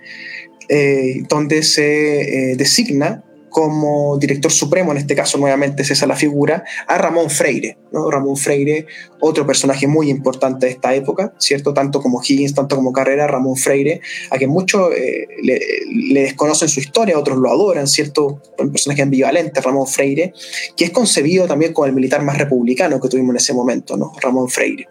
eh, 0.68 1.22
donde 1.28 1.62
se 1.62 2.52
eh, 2.52 2.56
designa 2.56 3.24
como 3.54 4.18
director 4.18 4.50
supremo, 4.50 4.90
en 4.90 4.98
este 4.98 5.14
caso 5.14 5.38
nuevamente 5.38 5.82
es 5.82 5.90
esa 5.92 6.08
la 6.08 6.16
figura, 6.16 6.64
a 6.88 6.98
Ramón 6.98 7.30
Freire. 7.30 7.78
¿no? 7.92 8.10
Ramón 8.10 8.36
Freire, 8.36 8.86
otro 9.20 9.46
personaje 9.46 9.86
muy 9.86 10.10
importante 10.10 10.66
de 10.66 10.72
esta 10.72 10.92
época, 10.92 11.32
¿cierto? 11.38 11.72
Tanto 11.72 12.02
como 12.02 12.20
Higgins, 12.20 12.52
tanto 12.52 12.74
como 12.74 12.92
Carrera, 12.92 13.28
Ramón 13.28 13.54
Freire, 13.54 14.00
a 14.32 14.38
quien 14.38 14.50
muchos 14.50 14.92
eh, 14.96 15.28
le, 15.40 16.22
desconocen 16.22 16.68
su 16.68 16.80
historia, 16.80 17.16
otros 17.16 17.38
lo 17.38 17.48
adoran, 17.48 17.86
¿cierto? 17.86 18.42
Un 18.58 18.72
personaje 18.72 19.02
ambivalente, 19.02 19.60
Ramón 19.60 19.86
Freire, 19.86 20.32
que 20.76 20.86
es 20.86 20.90
concebido 20.90 21.46
también 21.46 21.72
como 21.72 21.86
el 21.86 21.92
militar 21.92 22.24
más 22.24 22.36
republicano 22.36 23.00
que 23.00 23.08
tuvimos 23.08 23.34
en 23.34 23.36
ese 23.36 23.54
momento, 23.54 23.96
¿no? 23.96 24.14
Ramón 24.20 24.48
Freire. 24.48 24.88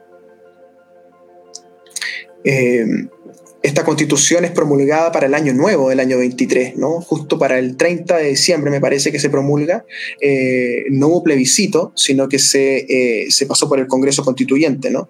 Eh, 2.45 2.86
esta 3.63 3.86
constitución 3.86 4.43
es 4.43 4.52
promulgada 4.52 5.13
para 5.13 5.26
el 5.26 5.34
año 5.34 5.54
nuevo 5.54 5.89
del 5.89 6.02
año 6.02 6.17
23, 6.17 6.76
¿no? 6.76 6.99
Justo 6.99 7.39
para 7.39 7.58
el 7.58 7.78
30 7.78 8.17
de 8.17 8.30
diciembre 8.30 8.69
me 8.69 8.82
parece 8.82 9.10
que 9.10 9.19
se 9.19 9.30
promulga. 9.30 9.86
Eh, 10.19 10.84
no 10.91 11.08
hubo 11.08 11.23
plebiscito, 11.23 11.93
sino 11.95 12.28
que 12.28 12.39
se, 12.39 12.86
eh, 12.89 13.32
se, 13.32 13.45
pasó 13.45 13.69
por 13.69 13.80
el 13.80 13.88
Congreso 13.88 14.26
Constituyente, 14.26 14.91
¿no? 14.91 15.08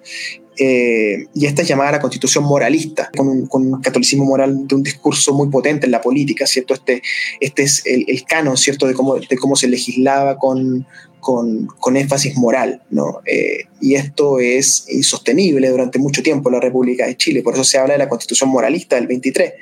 Eh, 0.60 1.26
y 1.34 1.48
esta 1.48 1.64
es 1.64 1.68
llamada 1.68 1.94
la 1.94 2.00
constitución 2.00 2.44
moralista, 2.44 3.10
con 3.18 3.28
un, 3.28 3.82
catolicismo 3.82 4.24
moral 4.24 4.68
de 4.68 4.76
un 4.76 4.84
discurso 4.84 5.34
muy 5.34 5.50
potente 5.50 5.88
en 5.88 5.92
la 5.92 6.02
política, 6.02 6.46
¿cierto? 6.46 6.76
Este, 6.76 7.02
este 7.40 7.64
es 7.64 7.84
el, 7.88 8.06
el 8.08 8.24
canon, 8.24 8.56
¿cierto?, 8.56 8.86
de 8.86 8.94
cómo, 8.94 9.16
de 9.16 9.36
cómo 9.36 9.56
se 9.56 9.68
legislaba 9.68 10.38
con, 10.38 10.86
con, 11.24 11.98
énfasis 11.98 12.36
moral, 12.36 12.84
¿no? 12.92 13.22
Eh, 13.26 13.64
y 13.82 13.96
esto 13.96 14.40
es 14.40 14.86
insostenible 14.90 15.70
durante 15.70 15.98
mucho 15.98 16.22
tiempo 16.22 16.50
en 16.50 16.56
la 16.56 16.62
República 16.62 17.08
de 17.08 17.18
Chile, 17.18 17.42
por 17.42 17.54
eso 17.54 17.64
se 17.64 17.80
habla 17.80 17.94
de 17.94 18.00
la 18.00 18.10
constitución 18.10 18.50
moralista 18.50 18.98
del 18.98 19.08
23, 19.08 19.54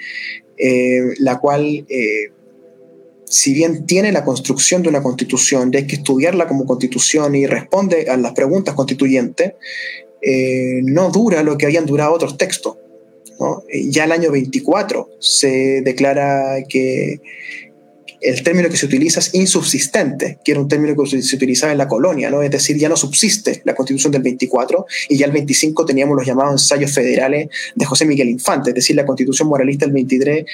eh, 0.58 1.02
la 1.20 1.40
cual, 1.40 1.86
eh, 1.88 2.32
si 3.26 3.54
bien 3.54 3.86
tiene 3.86 4.12
la 4.12 4.26
construcción 4.26 4.82
de 4.82 4.90
una 4.90 5.02
constitución, 5.02 5.72
de 5.72 5.78
hay 5.78 5.88
que 5.88 5.96
estudiarla 5.96 6.48
como 6.48 6.66
constitución 6.66 7.36
y 7.36 7.46
responde 7.46 8.10
a 8.10 8.18
las 8.18 8.34
preguntas 8.34 8.74
constituyentes, 8.74 9.54
no 10.84 11.10
dura 11.10 11.42
lo 11.42 11.58
que 11.58 11.66
habían 11.66 11.86
durado 11.86 12.14
otros 12.14 12.38
textos. 12.38 12.78
¿no? 13.40 13.64
Ya 13.74 14.04
el 14.04 14.12
año 14.12 14.32
24 14.32 15.10
se 15.20 15.82
declara 15.82 16.64
que 16.68 17.22
el 18.22 18.44
término 18.44 18.70
que 18.70 18.78
se 18.78 18.86
utiliza 18.86 19.20
es 19.20 19.34
insubsistente, 19.34 20.40
que 20.44 20.52
era 20.52 20.62
un 20.62 20.68
término 20.68 20.96
que 20.96 21.22
se 21.22 21.36
utilizaba 21.36 21.72
en 21.72 21.80
la 21.80 21.88
colonia, 21.88 22.30
¿no? 22.30 22.44
es 22.44 22.52
decir, 22.52 22.78
ya 22.78 22.88
no 22.88 22.96
subsiste 22.96 23.62
la 23.66 23.74
constitución 23.74 24.12
del 24.12 24.22
24 24.22 24.86
y 25.10 25.18
ya 25.18 25.26
el 25.26 25.32
25 25.32 25.86
teníamos 25.86 26.16
los 26.16 26.26
llamados 26.26 26.54
ensayos 26.54 26.92
federales 26.92 27.50
de 27.76 27.86
José 27.86 28.06
Miguel 28.06 28.30
Infante, 28.30 28.70
es 28.70 28.76
decir, 28.76 28.96
la 28.96 29.06
constitución 29.06 29.48
moralista 29.48 29.86
del 29.86 29.94
23 29.94 30.46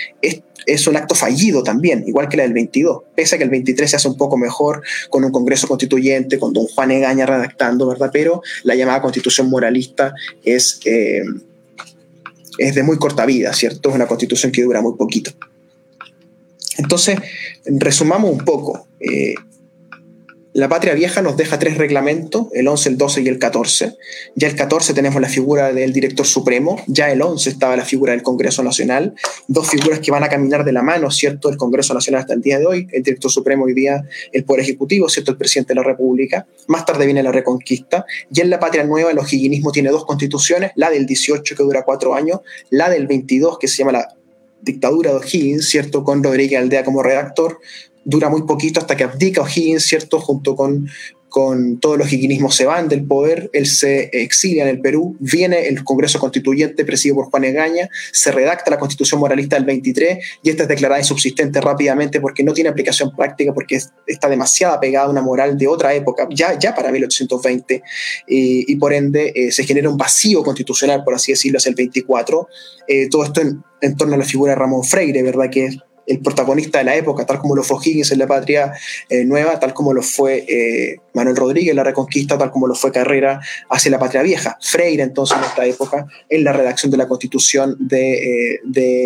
es, 0.66 0.88
un 0.88 0.96
acto 0.96 1.14
fallido 1.14 1.62
también, 1.62 2.04
igual 2.08 2.30
que 2.30 2.38
la 2.38 2.44
del 2.44 2.54
22, 2.54 3.04
pese 3.16 3.36
a 3.36 3.38
que 3.38 3.44
el 3.44 3.50
23 3.50 3.90
se 3.90 3.96
hace 3.98 4.08
un 4.08 4.18
poco 4.18 4.38
mejor 4.38 4.82
con 5.10 5.24
un 5.24 5.32
Congreso 5.32 5.68
Constituyente, 5.68 6.40
con 6.40 6.54
don 6.54 6.66
Juan 6.68 6.92
Egaña 6.92 7.26
redactando, 7.26 7.88
¿verdad? 7.88 8.10
Pero 8.12 8.42
la 8.64 8.76
llamada 8.76 9.02
constitución 9.02 9.50
moralista 9.50 10.14
es... 10.44 10.80
Eh, 10.86 11.24
de 12.58 12.82
muy 12.82 12.98
corta 12.98 13.24
vida, 13.28 13.54
¿cierto? 13.54 13.90
Es 13.90 13.96
una 13.96 14.08
constitución 14.08 14.52
que 14.52 14.64
dura 14.64 14.82
muy 14.82 14.96
poquito. 14.96 15.32
Entonces, 16.78 17.20
resumamos 17.66 18.32
un 18.32 18.40
poco. 18.40 18.88
Eh, 19.00 19.36
la 20.58 20.70
patria 20.70 20.96
vieja 20.96 21.22
nos 21.22 21.38
deja 21.38 21.60
tres 21.60 21.78
reglamentos, 21.78 22.48
el 22.52 22.68
11, 22.68 22.90
el 22.90 22.98
12 22.98 23.22
y 23.22 23.28
el 23.28 23.38
14. 23.38 23.96
Ya 24.34 24.48
el 24.48 24.56
14 24.56 24.96
tenemos 24.96 25.22
la 25.22 25.30
figura 25.30 25.72
del 25.72 25.94
director 25.94 26.26
supremo, 26.26 26.82
ya 26.88 27.12
el 27.12 27.22
11 27.22 27.48
estaba 27.48 27.76
la 27.76 27.86
figura 27.86 28.14
del 28.14 28.24
Congreso 28.24 28.64
Nacional, 28.64 29.14
dos 29.48 29.70
figuras 29.70 30.00
que 30.00 30.10
van 30.10 30.24
a 30.24 30.30
caminar 30.30 30.66
de 30.66 30.72
la 30.72 30.82
mano, 30.82 31.12
¿cierto? 31.12 31.50
El 31.50 31.58
Congreso 31.58 31.94
Nacional 31.94 32.22
hasta 32.22 32.34
el 32.34 32.42
día 32.42 32.58
de 32.58 32.66
hoy, 32.66 32.88
el 32.92 33.04
director 33.04 33.30
supremo 33.30 33.66
hoy 33.66 33.76
día 33.76 34.04
el 34.32 34.46
Poder 34.46 34.64
Ejecutivo, 34.64 35.08
¿cierto? 35.10 35.30
El 35.30 35.38
presidente 35.38 35.74
de 35.74 35.76
la 35.76 35.84
República. 35.84 36.48
Más 36.66 36.86
tarde 36.86 37.06
viene 37.06 37.22
la 37.22 37.32
Reconquista. 37.32 38.08
Ya 38.32 38.44
en 38.44 38.50
la 38.50 38.60
patria 38.60 38.84
nueva 38.84 39.12
el 39.12 39.20
ojiguinismo 39.20 39.72
tiene 39.72 39.92
dos 39.92 40.06
constituciones, 40.06 40.72
la 40.74 40.90
del 40.90 41.06
18 41.06 41.56
que 41.56 41.62
dura 41.62 41.84
cuatro 41.84 42.16
años, 42.16 42.40
la 42.72 42.90
del 42.90 43.06
22 43.06 43.60
que 43.60 43.68
se 43.68 43.78
llama 43.78 43.92
la 43.92 44.17
dictadura 44.62 45.12
de 45.12 45.18
O'Higgins, 45.18 45.68
¿cierto? 45.68 46.04
Con 46.04 46.24
Rodríguez 46.24 46.60
Aldea 46.60 46.84
como 46.84 47.04
redactor, 47.04 47.60
dura 48.04 48.30
muy 48.30 48.44
poquito 48.44 48.80
hasta 48.80 48.96
que 48.96 49.04
abdica 49.04 49.42
O'Higgins, 49.42 49.84
¿cierto? 49.86 50.20
Junto 50.20 50.56
con, 50.56 50.90
con 51.38 51.80
todos 51.80 52.00
los 52.00 52.12
higuinismos 52.12 52.56
se 52.56 52.66
van 52.66 52.90
del 52.90 53.06
poder, 53.06 53.52
él 53.54 53.68
se 53.68 54.10
exilia 54.12 54.64
en 54.64 54.70
el 54.70 54.82
Perú, 54.82 55.16
viene 55.20 55.68
el 55.68 55.84
Congreso 55.84 56.18
Constituyente 56.18 56.84
presidido 56.84 57.18
por 57.18 57.26
Juan 57.30 57.44
Egaña, 57.44 57.92
se 58.12 58.32
redacta 58.32 58.72
la 58.72 58.80
Constitución 58.80 59.20
Moralista 59.20 59.56
del 59.56 59.66
23 59.66 60.18
y 60.42 60.50
esta 60.50 60.64
es 60.64 60.70
declarada 60.70 61.00
insubsistente 61.00 61.62
rápidamente 61.62 62.20
porque 62.22 62.44
no 62.44 62.54
tiene 62.54 62.72
aplicación 62.72 63.16
práctica, 63.16 63.54
porque 63.54 63.80
está 64.08 64.30
demasiado 64.30 64.80
pegada 64.80 65.06
a 65.06 65.10
una 65.12 65.22
moral 65.22 65.60
de 65.60 65.68
otra 65.68 65.94
época, 65.94 66.28
ya, 66.32 66.58
ya 66.58 66.74
para 66.74 66.92
1820, 66.92 67.84
y, 68.28 68.76
por 68.78 68.94
ende 68.94 69.32
eh, 69.36 69.52
se 69.52 69.64
genera 69.64 69.92
un 69.92 69.98
vacío 69.98 70.42
constitucional, 70.42 71.04
por 71.04 71.14
así 71.14 71.34
decirlo, 71.34 71.60
hacia 71.60 71.70
el 71.70 71.76
24. 71.76 72.48
Eh, 72.88 73.10
todo 73.10 73.24
esto 73.24 73.42
en, 73.42 73.96
torno 73.96 74.16
a 74.16 74.18
la 74.18 74.26
figura 74.26 74.54
de 74.54 74.56
Ramón 74.56 74.84
Freire, 74.84 75.22
¿verdad? 75.22 75.52
Que 75.52 75.70
el 76.08 76.20
protagonista 76.20 76.80
de 76.80 76.86
la 76.86 76.96
época, 76.96 77.26
tal 77.26 77.40
como 77.40 77.56
lo 77.56 77.64
fue 77.64 77.78
Higgins 77.84 78.12
en 78.12 78.20
la 78.20 78.28
Patria 78.28 78.74
eh, 79.10 79.26
Nueva, 79.26 79.60
tal 79.60 79.74
como 79.74 79.94
lo 79.94 80.02
fue 80.02 80.46
eh, 80.48 81.00
Manuel 81.14 81.36
Rodríguez 81.36 81.72
en 81.72 81.76
la 81.76 81.84
Reconquista, 81.84 82.38
tal 82.38 82.50
como 82.50 82.66
lo 82.66 82.76
fue 82.76 82.92
Carrera 82.92 83.42
hacia 83.70 83.92
la 83.92 84.00
Patria 84.00 84.22
Vieja. 84.22 84.58
Freire, 84.62 85.04
entonces, 85.04 85.38
en 85.38 85.44
esta 85.44 85.66
época, 85.66 86.08
en 86.30 86.44
la 86.44 86.54
redacción 86.54 86.92
de 86.92 86.98
la 86.98 87.08
Constitución 87.08 87.76
de, 87.80 88.60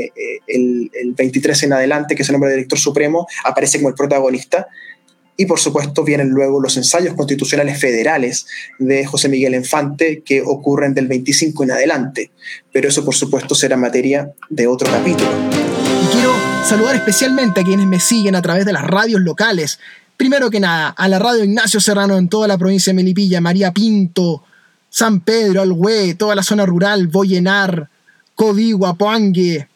eh, 0.08 0.40
el, 0.48 0.92
23 1.18 1.64
en 1.64 1.74
adelante, 1.74 2.16
que 2.16 2.22
es 2.22 2.30
el 2.30 2.34
nombre 2.34 2.52
de 2.52 2.58
director 2.58 2.80
supremo, 2.80 3.28
aparece 3.44 3.80
como 3.80 3.90
el 3.90 3.96
protagonista. 3.96 4.68
Y 5.38 5.48
por 5.48 5.60
supuesto 5.60 6.04
vienen 6.04 6.30
luego 6.30 6.62
los 6.62 6.78
ensayos 6.78 7.16
constitucionales 7.16 7.80
federales 7.80 8.46
de 8.78 9.06
José 9.06 9.28
Miguel 9.28 9.56
Infante 9.56 10.22
que 10.24 10.44
ocurren 10.46 10.94
del 10.94 11.08
25 11.08 11.64
en 11.64 11.72
adelante. 11.72 12.32
Pero 12.72 12.90
eso 12.90 13.04
por 13.04 13.16
supuesto 13.16 13.56
será 13.56 13.76
materia 13.76 14.34
de 14.50 14.68
otro 14.68 14.92
capítulo. 14.92 15.71
Saludar 16.68 16.96
especialmente 16.96 17.62
a 17.62 17.64
quienes 17.64 17.86
me 17.86 18.00
siguen 18.00 18.36
a 18.36 18.42
través 18.42 18.66
de 18.66 18.72
las 18.72 18.84
radios 18.84 19.20
locales. 19.22 19.80
Primero 20.16 20.50
que 20.50 20.60
nada, 20.60 20.90
a 20.90 21.08
la 21.08 21.20
radio 21.20 21.44
Ignacio 21.44 21.80
Serrano 21.80 22.18
en 22.18 22.30
toda 22.30 22.48
la 22.48 22.58
provincia 22.58 22.92
de 22.92 22.96
Melipilla, 22.96 23.42
María 23.42 23.74
Pinto, 23.74 24.44
San 24.90 25.20
Pedro, 25.22 25.62
Alhué, 25.62 26.16
toda 26.16 26.36
la 26.36 26.44
zona 26.44 26.66
rural, 26.66 27.08
Boyenar, 27.08 27.90
Codigua, 28.36 28.94
Poangue, 28.94 29.68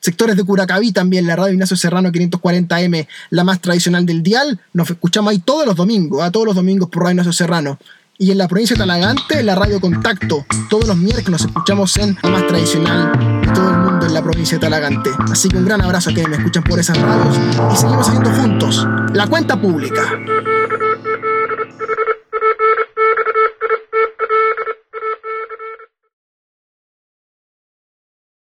sectores 0.00 0.36
de 0.36 0.44
Curacaví 0.44 0.92
también, 0.92 1.26
la 1.26 1.36
radio 1.36 1.54
Ignacio 1.54 1.76
Serrano 1.76 2.10
540M, 2.10 3.06
la 3.30 3.44
más 3.44 3.60
tradicional 3.60 4.04
del 4.04 4.22
dial. 4.22 4.60
Nos 4.72 4.90
escuchamos 4.90 5.30
ahí 5.30 5.38
todos 5.38 5.66
los 5.66 5.76
domingos, 5.76 6.22
a 6.22 6.30
todos 6.30 6.46
los 6.46 6.54
domingos 6.54 6.88
por 6.90 7.02
Radio 7.02 7.12
Ignacio 7.12 7.32
Serrano. 7.32 7.78
Y 8.18 8.30
en 8.30 8.38
la 8.38 8.48
provincia 8.48 8.74
de 8.74 8.78
Talagante, 8.78 9.42
la 9.42 9.54
radio 9.54 9.78
Contacto. 9.78 10.46
Todos 10.70 10.86
los 10.86 10.96
miércoles 10.96 11.28
nos 11.28 11.44
escuchamos 11.44 11.96
en 11.98 12.16
la 12.22 12.30
más 12.30 12.46
tradicional 12.46 13.12
de 13.42 13.52
todo 13.52 13.70
el 13.70 13.76
mundo 13.76 14.06
en 14.06 14.14
la 14.14 14.22
provincia 14.22 14.56
de 14.56 14.60
Talagante. 14.62 15.10
Así 15.30 15.50
que 15.50 15.58
un 15.58 15.66
gran 15.66 15.82
abrazo 15.82 16.10
a 16.10 16.14
quienes 16.14 16.30
me 16.30 16.36
escuchan 16.36 16.62
por 16.64 16.78
esas 16.78 16.98
radios 16.98 17.36
y 17.72 17.76
seguimos 17.76 18.08
haciendo 18.08 18.30
juntos 18.30 18.86
la 19.12 19.26
cuenta 19.26 19.60
pública. 19.60 20.02